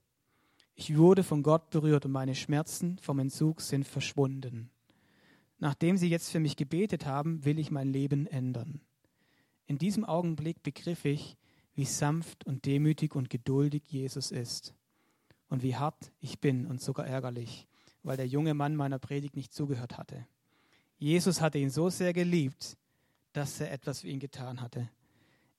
Ich 0.76 0.96
wurde 0.98 1.24
von 1.24 1.42
Gott 1.42 1.72
berührt 1.72 2.06
und 2.06 2.12
meine 2.12 2.36
Schmerzen 2.36 3.00
vom 3.00 3.18
Entzug 3.18 3.60
sind 3.60 3.88
verschwunden. 3.88 4.70
Nachdem 5.58 5.98
Sie 5.98 6.08
jetzt 6.08 6.30
für 6.30 6.40
mich 6.40 6.56
gebetet 6.56 7.08
haben, 7.08 7.44
will 7.44 7.58
ich 7.58 7.72
mein 7.72 7.92
Leben 7.92 8.28
ändern. 8.28 8.82
In 9.66 9.80
diesem 9.80 10.06
Augenblick 10.06 10.62
begriff 10.62 11.06
ich, 11.06 11.38
wie 11.74 11.86
sanft 11.86 12.46
und 12.46 12.66
demütig 12.68 13.16
und 13.16 13.32
geduldig 13.32 13.82
Jesus 13.88 14.30
ist 14.30 14.76
und 15.50 15.64
wie 15.64 15.76
hart 15.76 16.12
ich 16.20 16.40
bin 16.40 16.66
und 16.66 16.82
sogar 16.82 17.08
ärgerlich, 17.08 17.68
weil 18.04 18.18
der 18.18 18.28
junge 18.28 18.54
Mann 18.54 18.76
meiner 18.76 19.00
Predigt 19.00 19.36
nicht 19.36 19.54
zugehört 19.54 19.98
hatte. 19.98 20.26
Jesus 20.98 21.42
hatte 21.42 21.58
ihn 21.58 21.70
so 21.70 21.90
sehr 21.90 22.14
geliebt, 22.14 22.78
dass 23.34 23.60
er 23.60 23.72
etwas 23.72 24.02
für 24.02 24.08
ihn 24.08 24.20
getan 24.20 24.62
hatte. 24.62 24.90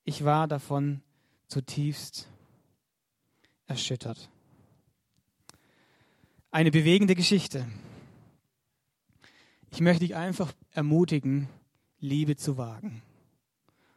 Ich 0.03 0.25
war 0.25 0.47
davon 0.47 1.01
zutiefst 1.47 2.29
erschüttert. 3.67 4.29
Eine 6.51 6.71
bewegende 6.71 7.15
Geschichte. 7.15 7.67
Ich 9.71 9.81
möchte 9.81 10.05
dich 10.05 10.15
einfach 10.15 10.51
ermutigen, 10.71 11.47
Liebe 11.99 12.35
zu 12.35 12.57
wagen. 12.57 13.03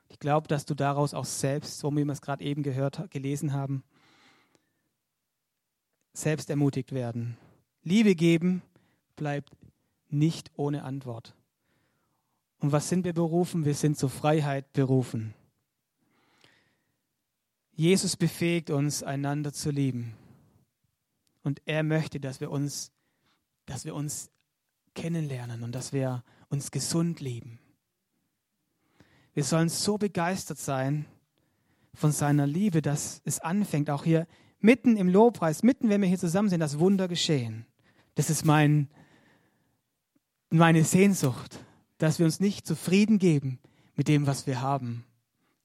Ich 0.09 0.19
glaube, 0.19 0.47
dass 0.49 0.67
du 0.67 0.75
daraus 0.75 1.15
auch 1.15 1.25
selbst, 1.25 1.79
so 1.79 1.91
wie 1.93 2.05
wir 2.05 2.13
es 2.13 2.21
gerade 2.21 2.45
eben 2.45 2.63
gehört, 2.63 3.11
gelesen 3.11 3.53
haben, 3.53 3.83
selbst 6.13 6.51
ermutigt 6.51 6.93
werden. 6.93 7.37
Liebe 7.83 8.15
geben 8.15 8.63
bleibt 9.17 9.51
nicht 10.09 10.51
ohne 10.57 10.85
Antwort. 10.85 11.35
Und 12.59 12.71
was 12.71 12.89
sind 12.89 13.05
wir 13.05 13.13
berufen? 13.13 13.65
Wir 13.65 13.75
sind 13.75 13.99
zur 13.99 14.11
Freiheit 14.11 14.73
berufen. 14.73 15.35
Jesus 17.75 18.17
befähigt 18.17 18.71
uns, 18.71 19.03
einander 19.03 19.53
zu 19.53 19.71
lieben. 19.71 20.15
Und 21.43 21.61
er 21.65 21.83
möchte, 21.83 22.21
dass 22.21 22.41
wir 22.41 22.51
uns, 22.51 22.93
dass 23.67 23.85
wir 23.85 23.95
uns 23.95 24.31
kennenlernen 24.95 25.63
und 25.63 25.73
dass 25.73 25.93
wir 25.93 26.23
uns 26.49 26.71
gesund 26.71 27.21
lieben. 27.21 27.59
Wir 29.35 29.45
sollen 29.45 29.71
so 29.71 29.97
begeistert 29.97 30.59
sein 30.59 31.07
von 31.95 32.13
seiner 32.13 32.47
Liebe, 32.47 32.83
dass 32.83 33.23
es 33.25 33.41
anfängt, 33.41 33.91
auch 33.91 34.05
hier 34.05 34.27
mitten 34.63 34.97
im 34.97 35.09
Lobpreis, 35.09 35.63
mitten, 35.63 35.89
wenn 35.89 36.01
wir 36.01 36.09
hier 36.09 36.19
zusammen 36.19 36.49
sind, 36.49 36.61
das 36.61 36.79
Wunder 36.79 37.09
geschehen. 37.09 37.67
Das 38.15 38.31
ist 38.31 38.45
mein, 38.45 38.89
meine 40.51 40.85
Sehnsucht, 40.85 41.59
dass 41.99 42.19
wir 42.19 42.27
uns 42.27 42.41
nicht 42.41 42.67
zufrieden 42.67 43.19
geben 43.19 43.59
mit 43.95 44.09
dem, 44.09 44.27
was 44.27 44.47
wir 44.47 44.61
haben, 44.61 45.05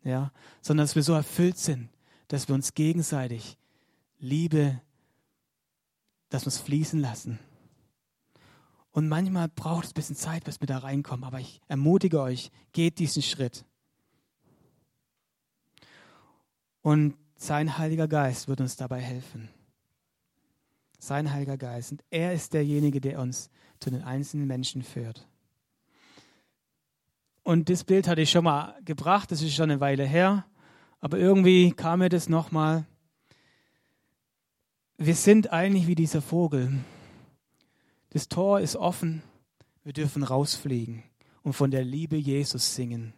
ja, 0.03 0.31
sondern 0.61 0.85
dass 0.85 0.95
wir 0.95 1.03
so 1.03 1.13
erfüllt 1.13 1.57
sind, 1.57 1.89
dass 2.27 2.47
wir 2.47 2.55
uns 2.55 2.73
gegenseitig 2.73 3.57
Liebe, 4.19 4.81
dass 6.29 6.43
wir 6.43 6.47
uns 6.47 6.59
fließen 6.59 6.99
lassen. 6.99 7.39
Und 8.91 9.07
manchmal 9.07 9.47
braucht 9.47 9.85
es 9.85 9.91
ein 9.91 9.93
bisschen 9.93 10.15
Zeit, 10.15 10.43
bis 10.45 10.59
wir 10.59 10.67
da 10.67 10.79
reinkommen, 10.79 11.23
aber 11.23 11.39
ich 11.39 11.61
ermutige 11.67 12.21
euch, 12.21 12.51
geht 12.71 12.99
diesen 12.99 13.21
Schritt. 13.21 13.63
Und 16.81 17.15
sein 17.37 17.77
Heiliger 17.77 18.07
Geist 18.07 18.47
wird 18.47 18.61
uns 18.61 18.75
dabei 18.75 18.99
helfen. 18.99 19.49
Sein 20.99 21.31
Heiliger 21.31 21.57
Geist. 21.57 21.91
Und 21.91 22.03
er 22.09 22.33
ist 22.33 22.53
derjenige, 22.53 22.99
der 22.99 23.19
uns 23.19 23.49
zu 23.79 23.91
den 23.91 24.03
einzelnen 24.03 24.47
Menschen 24.47 24.81
führt. 24.81 25.27
Und 27.43 27.69
das 27.69 27.83
Bild 27.83 28.07
hatte 28.07 28.21
ich 28.21 28.31
schon 28.31 28.43
mal 28.43 28.75
gebracht, 28.83 29.31
das 29.31 29.41
ist 29.41 29.53
schon 29.53 29.71
eine 29.71 29.79
Weile 29.79 30.03
her, 30.03 30.45
aber 30.99 31.17
irgendwie 31.17 31.71
kam 31.71 31.99
mir 31.99 32.09
das 32.09 32.27
nochmal. 32.27 32.85
Wir 34.97 35.15
sind 35.15 35.53
eigentlich 35.53 35.87
wie 35.87 35.95
dieser 35.95 36.21
Vogel. 36.21 36.79
Das 38.09 38.27
Tor 38.27 38.59
ist 38.59 38.75
offen, 38.75 39.21
wir 39.83 39.93
dürfen 39.93 40.23
rausfliegen 40.23 41.03
und 41.43 41.53
von 41.53 41.71
der 41.71 41.85
Liebe 41.85 42.17
Jesus 42.17 42.75
singen. 42.75 43.13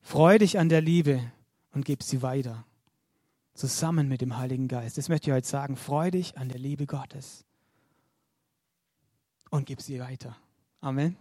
Freu 0.00 0.38
dich 0.38 0.58
an 0.58 0.68
der 0.68 0.82
Liebe 0.82 1.32
und 1.76 1.84
gib 1.84 2.02
sie 2.02 2.22
weiter, 2.22 2.64
zusammen 3.52 4.08
mit 4.08 4.22
dem 4.22 4.38
Heiligen 4.38 4.66
Geist. 4.66 4.96
Das 4.96 5.10
möchte 5.10 5.28
ich 5.28 5.34
heute 5.34 5.46
sagen. 5.46 5.76
Freu 5.76 6.10
dich 6.10 6.38
an 6.38 6.48
der 6.48 6.58
Liebe 6.58 6.86
Gottes 6.86 7.44
und 9.50 9.66
gib 9.66 9.82
sie 9.82 10.00
weiter. 10.00 10.38
Amen. 10.80 11.18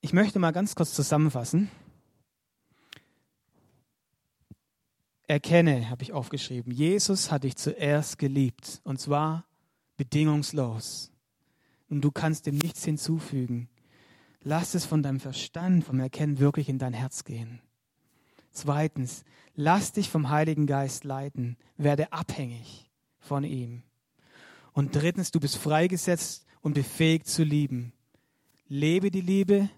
Ich 0.00 0.12
möchte 0.12 0.40
mal 0.40 0.50
ganz 0.50 0.74
kurz 0.74 0.94
zusammenfassen. 0.94 1.70
Erkenne, 5.28 5.90
habe 5.90 6.02
ich 6.02 6.12
aufgeschrieben, 6.12 6.72
Jesus 6.72 7.30
hat 7.30 7.44
dich 7.44 7.54
zuerst 7.54 8.18
geliebt 8.18 8.80
und 8.82 9.00
zwar 9.00 9.46
bedingungslos. 9.96 11.12
Und 11.88 12.00
du 12.00 12.10
kannst 12.10 12.46
dem 12.46 12.58
nichts 12.58 12.84
hinzufügen. 12.84 13.68
Lass 14.48 14.76
es 14.76 14.84
von 14.84 15.02
deinem 15.02 15.18
Verstand, 15.18 15.82
vom 15.82 15.98
Erkennen 15.98 16.38
wirklich 16.38 16.68
in 16.68 16.78
dein 16.78 16.92
Herz 16.92 17.24
gehen. 17.24 17.60
Zweitens, 18.52 19.24
lass 19.56 19.90
dich 19.90 20.08
vom 20.08 20.30
Heiligen 20.30 20.68
Geist 20.68 21.02
leiten. 21.02 21.56
Werde 21.76 22.12
abhängig 22.12 22.88
von 23.18 23.42
ihm. 23.42 23.82
Und 24.72 24.94
drittens, 24.94 25.32
du 25.32 25.40
bist 25.40 25.56
freigesetzt 25.56 26.46
und 26.60 26.74
befähigt 26.74 27.26
zu 27.26 27.42
lieben. 27.42 27.92
Lebe 28.68 29.10
die 29.10 29.20
Liebe, 29.20 29.68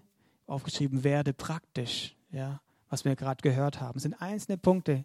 aufgeschrieben, 0.45 1.03
werde 1.03 1.33
praktisch, 1.33 2.15
ja, 2.29 2.61
was 2.89 3.05
wir 3.05 3.15
gerade 3.15 3.41
gehört 3.41 3.81
haben, 3.81 3.97
sind 3.97 4.21
einzelne 4.21 4.59
Punkte, 4.59 5.03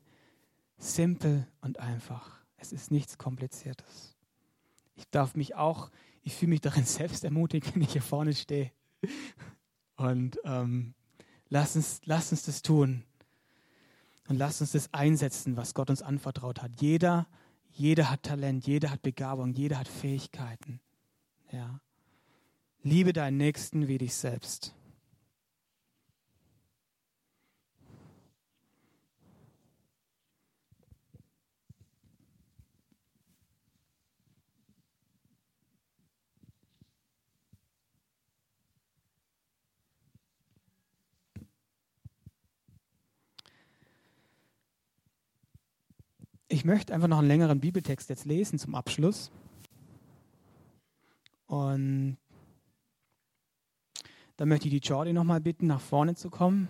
simpel 0.76 1.46
und 1.62 1.80
einfach. 1.80 2.38
Es 2.58 2.70
ist 2.70 2.90
nichts 2.90 3.16
Kompliziertes. 3.16 4.14
Ich 4.94 5.08
darf 5.08 5.36
mich 5.36 5.54
auch, 5.54 5.90
ich 6.20 6.34
fühle 6.34 6.50
mich 6.50 6.60
darin 6.60 6.84
selbst 6.84 7.24
ermutigt, 7.24 7.74
wenn 7.74 7.80
ich 7.80 7.92
hier 7.92 8.02
vorne 8.02 8.34
stehe. 8.34 8.70
Und 9.96 10.38
ähm, 10.44 10.94
lass, 11.48 11.76
uns, 11.76 12.00
lass 12.04 12.30
uns 12.32 12.44
das 12.44 12.62
tun. 12.62 13.04
Und 14.28 14.36
lass 14.36 14.60
uns 14.60 14.72
das 14.72 14.92
einsetzen, 14.92 15.56
was 15.56 15.74
Gott 15.74 15.90
uns 15.90 16.02
anvertraut 16.02 16.62
hat. 16.62 16.80
Jeder, 16.80 17.26
jeder 17.70 18.10
hat 18.10 18.22
Talent, 18.22 18.66
jeder 18.66 18.90
hat 18.90 19.02
Begabung, 19.02 19.52
jeder 19.52 19.78
hat 19.78 19.88
Fähigkeiten. 19.88 20.80
Ja. 21.52 21.80
Liebe 22.82 23.12
deinen 23.12 23.36
Nächsten 23.36 23.88
wie 23.88 23.98
dich 23.98 24.14
selbst. 24.14 24.74
Ich 46.54 46.64
möchte 46.64 46.94
einfach 46.94 47.08
noch 47.08 47.18
einen 47.18 47.26
längeren 47.26 47.58
Bibeltext 47.58 48.08
jetzt 48.10 48.26
lesen 48.26 48.60
zum 48.60 48.76
Abschluss. 48.76 49.32
Und 51.46 52.16
dann 54.36 54.48
möchte 54.48 54.68
ich 54.68 54.80
die 54.80 54.88
Jordi 54.88 55.12
nochmal 55.12 55.40
bitten, 55.40 55.66
nach 55.66 55.80
vorne 55.80 56.14
zu 56.14 56.30
kommen. 56.30 56.68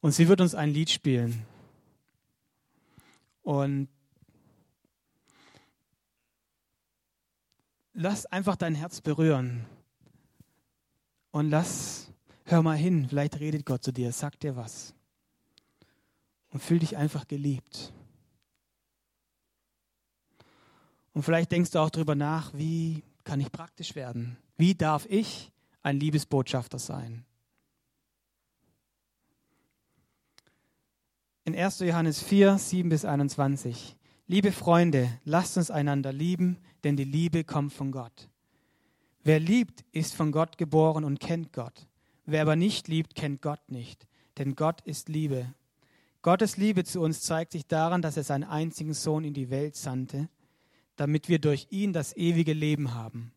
Und 0.00 0.12
sie 0.12 0.28
wird 0.28 0.40
uns 0.40 0.54
ein 0.54 0.70
Lied 0.70 0.88
spielen. 0.88 1.44
Und 3.42 3.88
lass 7.92 8.24
einfach 8.26 8.54
dein 8.54 8.76
Herz 8.76 9.00
berühren. 9.00 9.66
Und 11.32 11.50
lass, 11.50 12.12
hör 12.44 12.62
mal 12.62 12.76
hin, 12.76 13.08
vielleicht 13.08 13.40
redet 13.40 13.66
Gott 13.66 13.82
zu 13.82 13.90
dir, 13.90 14.12
sagt 14.12 14.44
dir 14.44 14.54
was. 14.54 14.94
Und 16.50 16.62
fühl 16.62 16.78
dich 16.78 16.96
einfach 16.96 17.26
geliebt. 17.26 17.92
Und 21.16 21.22
vielleicht 21.22 21.50
denkst 21.50 21.70
du 21.70 21.78
auch 21.78 21.88
darüber 21.88 22.14
nach, 22.14 22.52
wie 22.52 23.02
kann 23.24 23.40
ich 23.40 23.50
praktisch 23.50 23.94
werden? 23.94 24.36
Wie 24.58 24.74
darf 24.74 25.06
ich 25.08 25.50
ein 25.82 25.98
Liebesbotschafter 25.98 26.78
sein? 26.78 27.24
In 31.46 31.56
1. 31.56 31.78
Johannes 31.78 32.22
4, 32.22 32.58
7 32.58 32.90
bis 32.90 33.06
21. 33.06 33.96
Liebe 34.26 34.52
Freunde, 34.52 35.08
lasst 35.24 35.56
uns 35.56 35.70
einander 35.70 36.12
lieben, 36.12 36.58
denn 36.84 36.98
die 36.98 37.04
Liebe 37.04 37.44
kommt 37.44 37.72
von 37.72 37.92
Gott. 37.92 38.28
Wer 39.24 39.40
liebt, 39.40 39.86
ist 39.92 40.12
von 40.12 40.32
Gott 40.32 40.58
geboren 40.58 41.02
und 41.02 41.18
kennt 41.18 41.54
Gott. 41.54 41.86
Wer 42.26 42.42
aber 42.42 42.56
nicht 42.56 42.88
liebt, 42.88 43.14
kennt 43.14 43.40
Gott 43.40 43.70
nicht, 43.70 44.06
denn 44.36 44.54
Gott 44.54 44.82
ist 44.82 45.08
Liebe. 45.08 45.54
Gottes 46.20 46.58
Liebe 46.58 46.84
zu 46.84 47.00
uns 47.00 47.22
zeigt 47.22 47.52
sich 47.52 47.66
daran, 47.66 48.02
dass 48.02 48.18
er 48.18 48.24
seinen 48.24 48.44
einzigen 48.44 48.92
Sohn 48.92 49.24
in 49.24 49.32
die 49.32 49.48
Welt 49.48 49.76
sandte, 49.76 50.28
damit 50.96 51.28
wir 51.28 51.38
durch 51.38 51.68
ihn 51.70 51.92
das 51.92 52.16
ewige 52.16 52.52
Leben 52.52 52.94
haben. 52.94 53.32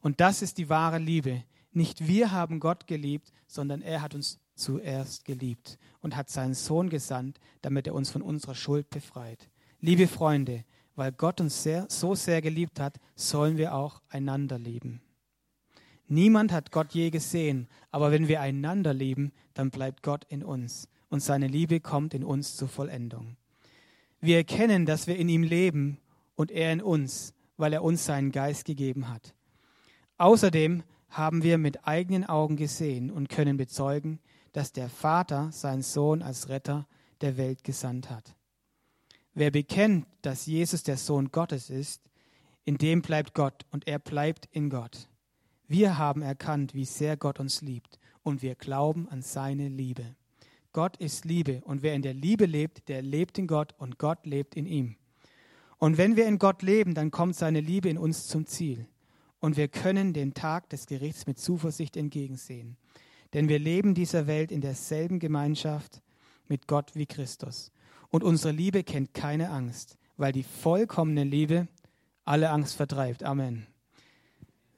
Und 0.00 0.20
das 0.20 0.42
ist 0.42 0.58
die 0.58 0.68
wahre 0.68 0.98
Liebe. 0.98 1.44
Nicht 1.72 2.06
wir 2.06 2.32
haben 2.32 2.60
Gott 2.60 2.86
geliebt, 2.86 3.32
sondern 3.46 3.82
er 3.82 4.02
hat 4.02 4.14
uns 4.14 4.40
zuerst 4.54 5.24
geliebt 5.24 5.78
und 6.00 6.16
hat 6.16 6.28
seinen 6.28 6.54
Sohn 6.54 6.90
gesandt, 6.90 7.38
damit 7.62 7.86
er 7.86 7.94
uns 7.94 8.10
von 8.10 8.22
unserer 8.22 8.54
Schuld 8.54 8.90
befreit. 8.90 9.48
Liebe 9.80 10.06
Freunde, 10.06 10.64
weil 10.94 11.12
Gott 11.12 11.40
uns 11.40 11.62
sehr, 11.62 11.86
so 11.88 12.14
sehr 12.14 12.42
geliebt 12.42 12.78
hat, 12.78 12.98
sollen 13.14 13.56
wir 13.56 13.74
auch 13.74 14.02
einander 14.08 14.58
lieben. 14.58 15.00
Niemand 16.08 16.52
hat 16.52 16.72
Gott 16.72 16.92
je 16.92 17.10
gesehen, 17.10 17.68
aber 17.90 18.10
wenn 18.10 18.28
wir 18.28 18.40
einander 18.40 18.92
lieben, 18.92 19.32
dann 19.54 19.70
bleibt 19.70 20.02
Gott 20.02 20.24
in 20.28 20.44
uns 20.44 20.88
und 21.08 21.20
seine 21.20 21.46
Liebe 21.46 21.80
kommt 21.80 22.12
in 22.12 22.24
uns 22.24 22.56
zur 22.56 22.68
Vollendung. 22.68 23.36
Wir 24.20 24.36
erkennen, 24.36 24.84
dass 24.84 25.06
wir 25.06 25.16
in 25.16 25.28
ihm 25.28 25.42
leben 25.42 25.98
und 26.42 26.50
er 26.50 26.72
in 26.72 26.82
uns, 26.82 27.34
weil 27.56 27.72
er 27.72 27.84
uns 27.84 28.04
seinen 28.04 28.32
Geist 28.32 28.64
gegeben 28.64 29.08
hat. 29.08 29.32
Außerdem 30.18 30.82
haben 31.08 31.44
wir 31.44 31.56
mit 31.56 31.86
eigenen 31.86 32.24
Augen 32.24 32.56
gesehen 32.56 33.12
und 33.12 33.28
können 33.28 33.56
bezeugen, 33.56 34.18
dass 34.52 34.72
der 34.72 34.88
Vater 34.88 35.52
seinen 35.52 35.82
Sohn 35.82 36.20
als 36.20 36.48
Retter 36.48 36.88
der 37.20 37.36
Welt 37.36 37.62
gesandt 37.62 38.10
hat. 38.10 38.34
Wer 39.34 39.52
bekennt, 39.52 40.06
dass 40.22 40.46
Jesus 40.46 40.82
der 40.82 40.96
Sohn 40.96 41.30
Gottes 41.30 41.70
ist, 41.70 42.02
In 42.64 42.78
dem 42.78 43.02
bleibt 43.02 43.34
Gott 43.34 43.66
und 43.72 43.88
er 43.88 43.98
bleibt 43.98 44.46
in 44.52 44.70
Gott. 44.70 45.08
Wir 45.66 45.98
haben 45.98 46.22
erkannt, 46.22 46.74
wie 46.74 46.84
sehr 46.84 47.16
Gott 47.16 47.40
uns 47.40 47.60
liebt 47.60 47.98
und 48.22 48.40
wir 48.40 48.54
glauben 48.54 49.08
an 49.08 49.20
seine 49.20 49.68
Liebe. 49.68 50.14
Gott 50.72 50.96
ist 50.98 51.24
Liebe 51.24 51.60
und 51.64 51.82
wer 51.82 51.94
in 51.94 52.02
der 52.02 52.14
Liebe 52.14 52.46
lebt, 52.46 52.88
der 52.88 53.02
lebt 53.02 53.36
in 53.38 53.48
Gott 53.48 53.74
und 53.78 53.98
Gott 53.98 54.26
lebt 54.26 54.54
in 54.54 54.66
ihm. 54.66 54.96
Und 55.82 55.98
wenn 55.98 56.14
wir 56.14 56.28
in 56.28 56.38
Gott 56.38 56.62
leben, 56.62 56.94
dann 56.94 57.10
kommt 57.10 57.34
seine 57.34 57.58
Liebe 57.58 57.88
in 57.88 57.98
uns 57.98 58.28
zum 58.28 58.46
Ziel. 58.46 58.86
Und 59.40 59.56
wir 59.56 59.66
können 59.66 60.12
den 60.12 60.32
Tag 60.32 60.68
des 60.68 60.86
Gerichts 60.86 61.26
mit 61.26 61.40
Zuversicht 61.40 61.96
entgegensehen. 61.96 62.76
Denn 63.32 63.48
wir 63.48 63.58
leben 63.58 63.92
dieser 63.92 64.28
Welt 64.28 64.52
in 64.52 64.60
derselben 64.60 65.18
Gemeinschaft 65.18 66.00
mit 66.46 66.68
Gott 66.68 66.92
wie 66.94 67.06
Christus. 67.06 67.72
Und 68.10 68.22
unsere 68.22 68.52
Liebe 68.52 68.84
kennt 68.84 69.12
keine 69.12 69.50
Angst, 69.50 69.98
weil 70.16 70.30
die 70.30 70.44
vollkommene 70.44 71.24
Liebe 71.24 71.66
alle 72.24 72.50
Angst 72.50 72.76
vertreibt. 72.76 73.24
Amen. 73.24 73.66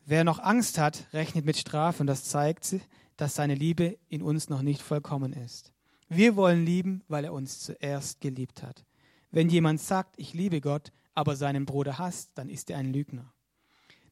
Wer 0.06 0.24
noch 0.24 0.38
Angst 0.38 0.78
hat, 0.78 1.04
rechnet 1.12 1.44
mit 1.44 1.58
Strafe 1.58 2.02
und 2.02 2.06
das 2.06 2.24
zeigt, 2.24 2.76
dass 3.18 3.34
seine 3.34 3.56
Liebe 3.56 3.98
in 4.08 4.22
uns 4.22 4.48
noch 4.48 4.62
nicht 4.62 4.80
vollkommen 4.80 5.34
ist. 5.34 5.74
Wir 6.08 6.34
wollen 6.34 6.64
lieben, 6.64 7.02
weil 7.08 7.26
er 7.26 7.34
uns 7.34 7.60
zuerst 7.60 8.22
geliebt 8.22 8.62
hat. 8.62 8.86
Wenn 9.34 9.48
jemand 9.48 9.80
sagt, 9.80 10.14
ich 10.16 10.32
liebe 10.32 10.60
Gott, 10.60 10.92
aber 11.12 11.34
seinen 11.34 11.66
Bruder 11.66 11.98
hasst, 11.98 12.30
dann 12.36 12.48
ist 12.48 12.70
er 12.70 12.78
ein 12.78 12.92
Lügner. 12.92 13.32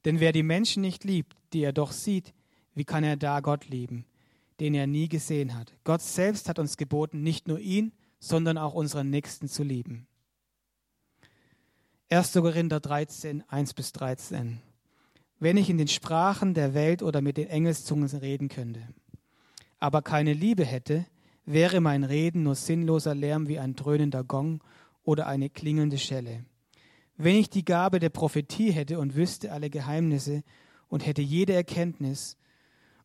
Denn 0.04 0.18
wer 0.18 0.32
die 0.32 0.42
Menschen 0.42 0.82
nicht 0.82 1.04
liebt, 1.04 1.36
die 1.52 1.62
er 1.62 1.72
doch 1.72 1.92
sieht, 1.92 2.34
wie 2.74 2.84
kann 2.84 3.04
er 3.04 3.16
da 3.16 3.38
Gott 3.38 3.68
lieben, 3.68 4.04
den 4.58 4.74
er 4.74 4.88
nie 4.88 5.08
gesehen 5.08 5.56
hat? 5.56 5.74
Gott 5.84 6.02
selbst 6.02 6.48
hat 6.48 6.58
uns 6.58 6.76
geboten, 6.76 7.22
nicht 7.22 7.46
nur 7.46 7.60
ihn, 7.60 7.92
sondern 8.18 8.58
auch 8.58 8.74
unseren 8.74 9.10
Nächsten 9.10 9.46
zu 9.46 9.62
lieben. 9.62 10.08
1. 12.10 12.32
Korinther 12.32 12.80
13, 12.80 13.44
1 13.48 13.74
bis 13.74 13.92
13. 13.92 14.60
Wenn 15.38 15.56
ich 15.56 15.70
in 15.70 15.78
den 15.78 15.86
Sprachen 15.86 16.52
der 16.52 16.74
Welt 16.74 17.00
oder 17.00 17.20
mit 17.20 17.36
den 17.36 17.46
Engelszungen 17.46 18.08
reden 18.08 18.48
könnte, 18.48 18.88
aber 19.78 20.02
keine 20.02 20.32
Liebe 20.32 20.64
hätte, 20.64 21.06
wäre 21.44 21.80
mein 21.80 22.02
Reden 22.02 22.42
nur 22.42 22.56
sinnloser 22.56 23.14
Lärm 23.14 23.46
wie 23.46 23.60
ein 23.60 23.76
dröhnender 23.76 24.24
Gong 24.24 24.60
oder 25.02 25.26
eine 25.26 25.50
klingelnde 25.50 25.98
Schelle. 25.98 26.44
Wenn 27.16 27.36
ich 27.36 27.50
die 27.50 27.64
Gabe 27.64 27.98
der 27.98 28.08
Prophetie 28.08 28.72
hätte 28.72 28.98
und 28.98 29.14
wüsste 29.14 29.52
alle 29.52 29.70
Geheimnisse 29.70 30.42
und 30.88 31.06
hätte 31.06 31.22
jede 31.22 31.52
Erkenntnis, 31.52 32.36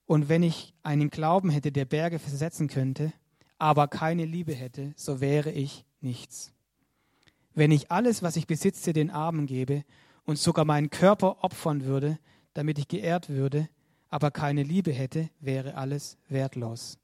und 0.05 0.29
wenn 0.29 0.41
ich 0.41 0.73
einen 0.83 1.09
Glauben 1.09 1.49
hätte, 1.49 1.71
der 1.71 1.85
Berge 1.85 2.17
versetzen 2.17 2.69
könnte, 2.69 3.11
aber 3.57 3.87
keine 3.87 4.25
Liebe 4.25 4.53
hätte, 4.53 4.93
so 4.95 5.19
wäre 5.19 5.51
ich 5.51 5.85
nichts. 5.99 6.53
Wenn 7.53 7.71
ich 7.71 7.91
alles, 7.91 8.23
was 8.23 8.37
ich 8.37 8.47
besitze, 8.47 8.93
den 8.93 9.11
Armen 9.11 9.47
gebe 9.47 9.83
und 10.23 10.37
sogar 10.37 10.63
meinen 10.63 10.89
Körper 10.89 11.43
opfern 11.43 11.83
würde, 11.83 12.19
damit 12.53 12.79
ich 12.79 12.87
geehrt 12.87 13.29
würde, 13.29 13.67
aber 14.09 14.31
keine 14.31 14.63
Liebe 14.63 14.93
hätte, 14.93 15.29
wäre 15.41 15.75
alles 15.75 16.17
wertlos. 16.29 16.99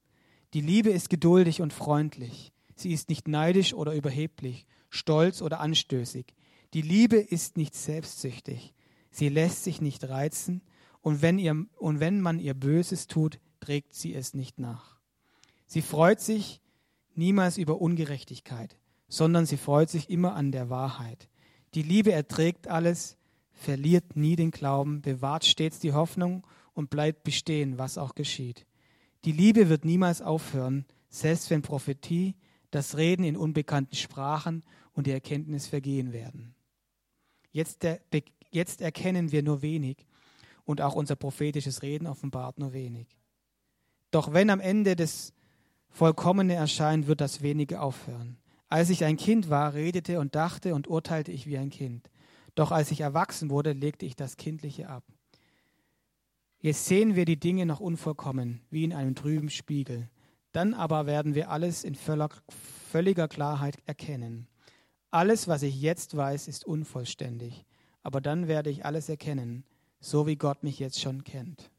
Die 0.54 0.62
Liebe 0.62 0.92
ist 0.92 1.10
geduldig 1.10 1.62
und 1.62 1.74
freundlich. 1.74 2.54
Sie 2.76 2.94
ist 2.94 3.10
nicht 3.10 3.28
neidisch 3.28 3.74
oder 3.74 3.94
überheblich 3.94 4.66
stolz 4.94 5.42
oder 5.42 5.60
anstößig. 5.60 6.28
Die 6.74 6.82
Liebe 6.82 7.18
ist 7.18 7.58
nicht 7.58 7.76
selbstsüchtig. 7.76 8.74
Sie 9.10 9.30
lässt 9.30 9.64
sich 9.64 9.82
nicht 9.82 10.08
reizen 10.08 10.62
und 11.02 11.22
wenn, 11.22 11.40
ihr, 11.40 11.66
und 11.78 12.00
wenn 12.00 12.22
man 12.22 12.40
ihr 12.40 12.54
Böses 12.54 13.08
tut, 13.08 13.40
trägt 13.60 13.94
sie 13.96 14.14
es 14.14 14.34
nicht 14.34 14.60
nach. 14.60 15.00
Sie 15.66 15.82
freut 15.82 16.22
sich 16.22 16.62
niemals 17.16 17.58
über 17.58 17.82
Ungerechtigkeit, 17.82 18.78
sondern 19.08 19.46
sie 19.46 19.58
freut 19.58 19.90
sich 19.90 20.10
immer 20.10 20.36
an 20.36 20.52
der 20.52 20.70
Wahrheit. 20.70 21.28
Die 21.74 21.84
Liebe 21.84 22.12
erträgt 22.12 22.68
alles, 22.68 23.18
verliert 23.52 24.16
nie 24.16 24.36
den 24.36 24.52
Glauben, 24.52 25.02
bewahrt 25.02 25.46
stets 25.46 25.80
die 25.80 25.94
Hoffnung 25.94 26.46
und 26.74 26.90
bleibt 26.90 27.24
bestehen, 27.24 27.78
was 27.78 27.98
auch 27.98 28.14
geschieht. 28.14 28.66
Die 29.26 29.32
Liebe 29.32 29.70
wird 29.70 29.86
niemals 29.86 30.22
aufhören, 30.22 30.86
selbst 31.10 31.50
wenn 31.50 31.62
Prophetie, 31.62 32.36
das 32.74 32.98
Reden 32.98 33.24
in 33.24 33.38
unbekannten 33.38 33.96
Sprachen 33.96 34.64
und 34.94 35.08
die 35.08 35.12
Erkenntnis 35.12 35.68
vergehen 35.68 36.14
werden. 36.14 36.56
Jetzt, 37.52 37.84
der, 37.84 38.00
jetzt 38.52 38.82
erkennen 38.82 39.32
wir 39.32 39.44
nur 39.44 39.62
wenig 39.62 40.06
und 40.66 40.82
auch 40.82 40.96
unser 40.96 41.16
prophetisches 41.16 41.82
Reden 41.82 42.08
offenbart 42.08 42.60
nur 42.60 42.74
wenig. 42.74 43.08
Doch 44.12 44.34
wenn 44.34 44.50
am 44.50 44.60
Ende 44.60 44.96
das 44.96 45.34
Vollkommene 45.90 46.56
erscheint, 46.56 47.08
wird 47.08 47.22
das 47.22 47.42
Wenige 47.42 47.82
aufhören. 47.82 48.38
Als 48.70 48.90
ich 48.90 49.06
ein 49.06 49.18
Kind 49.18 49.50
war, 49.50 49.74
redete 49.76 50.20
und 50.20 50.36
dachte 50.36 50.74
und 50.74 50.88
urteilte 50.88 51.32
ich 51.32 51.46
wie 51.46 51.58
ein 51.58 51.70
Kind. 51.70 52.10
Doch 52.56 52.72
als 52.72 52.92
ich 52.92 53.02
erwachsen 53.02 53.50
wurde, 53.50 53.74
legte 53.74 54.06
ich 54.06 54.16
das 54.16 54.38
Kindliche 54.38 54.90
ab. 54.90 55.04
Jetzt 56.60 56.86
sehen 56.86 57.16
wir 57.16 57.26
die 57.26 57.40
Dinge 57.40 57.66
noch 57.66 57.80
unvollkommen, 57.80 58.62
wie 58.70 58.84
in 58.84 58.94
einem 58.94 59.16
trüben 59.16 59.50
Spiegel. 59.50 60.10
Dann 60.54 60.74
aber 60.74 61.06
werden 61.06 61.36
wir 61.36 61.50
alles 61.50 61.84
in 61.84 61.96
völliger 61.96 63.28
Klarheit 63.28 63.78
erkennen. 63.86 64.48
Alles, 65.14 65.48
was 65.48 65.62
ich 65.62 65.80
jetzt 65.80 66.18
weiß, 66.18 66.48
ist 66.48 66.66
unvollständig, 66.66 67.66
aber 68.02 68.20
dann 68.20 68.48
werde 68.48 68.72
ich 68.72 68.84
alles 68.84 69.10
erkennen, 69.10 69.64
so 70.00 70.26
wie 70.26 70.38
Gott 70.38 70.64
mich 70.64 70.80
jetzt 70.80 71.00
schon 71.00 71.24
kennt. 71.24 71.70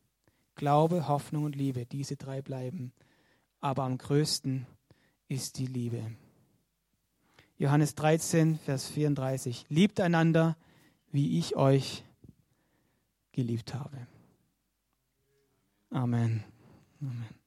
Glaube, 0.55 1.09
Hoffnung 1.09 1.43
und 1.43 1.57
Liebe, 1.57 1.85
diese 1.85 2.15
drei 2.15 2.43
bleiben, 2.43 2.93
aber 3.59 3.83
am 3.83 3.99
größten 3.99 4.69
ist 5.27 5.59
die 5.59 5.67
Liebe. 5.67 6.13
Johannes 7.59 7.97
13, 7.97 8.57
Vers 8.57 8.87
34. 8.87 9.67
Liebt 9.69 9.99
einander, 9.99 10.57
wie 11.11 11.37
ich 11.37 11.57
euch 11.57 12.05
geliebt 13.33 13.75
habe. 13.75 14.07
Amen. 15.91 16.45
Amen. 17.01 17.44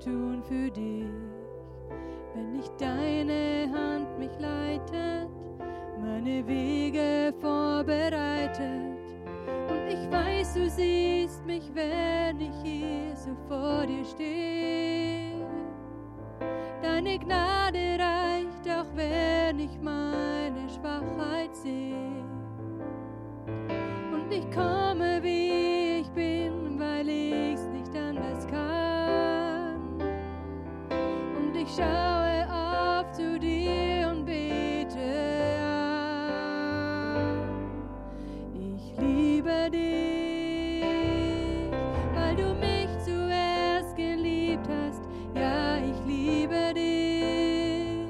Tun 0.00 0.42
für 0.42 0.70
dich, 0.70 1.04
wenn 2.34 2.52
nicht 2.52 2.72
deine 2.80 3.70
Hand 3.72 4.18
mich 4.18 4.30
leitet, 4.38 5.28
meine 6.00 6.46
Wege 6.46 7.34
vorbereitet? 7.40 8.98
Und 9.68 9.88
ich 9.88 10.10
weiß, 10.10 10.54
du 10.54 10.68
siehst 10.68 11.44
mich, 11.44 11.70
wenn 11.74 12.40
ich 12.40 12.54
hier 12.62 13.14
so 13.14 13.30
vor 13.46 13.86
dir 13.86 14.04
stehe. 14.04 15.46
Deine 16.82 17.18
Gnade 17.18 17.98
reicht, 17.98 18.68
auch 18.68 18.88
wenn 18.94 19.58
ich 19.58 19.78
meine 19.82 20.68
Schwachheit 20.68 21.54
sehe. 21.54 22.24
Und 24.12 24.32
ich 24.32 24.50
komme, 24.50 25.22
wie 25.22 25.39
schaue 31.80 32.46
auf 32.50 33.10
zu 33.12 33.38
dir 33.38 34.08
und 34.10 34.24
bete 34.26 34.98
an. 35.62 37.38
Ich 38.54 38.92
liebe 38.98 39.70
dich, 39.70 40.84
weil 42.14 42.36
du 42.36 42.54
mich 42.54 42.88
zuerst 43.04 43.96
geliebt 43.96 44.68
hast. 44.68 45.02
Ja, 45.34 45.78
ich 45.78 45.98
liebe 46.06 46.74
dich, 46.74 48.08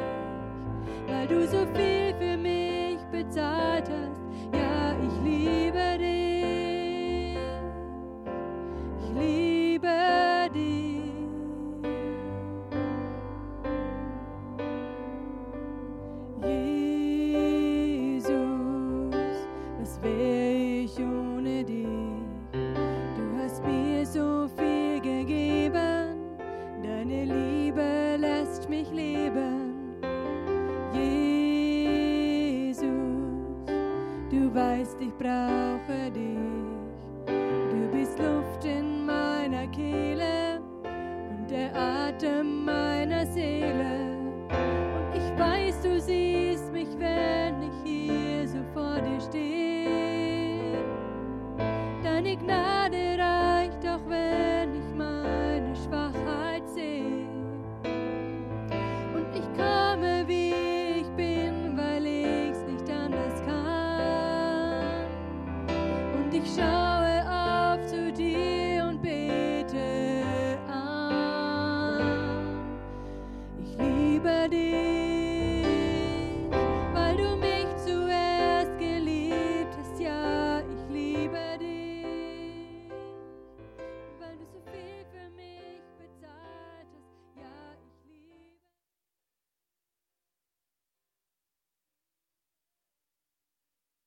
weil 1.09 1.27
du 1.29 1.47
so 1.47 1.67
viel 1.75 2.00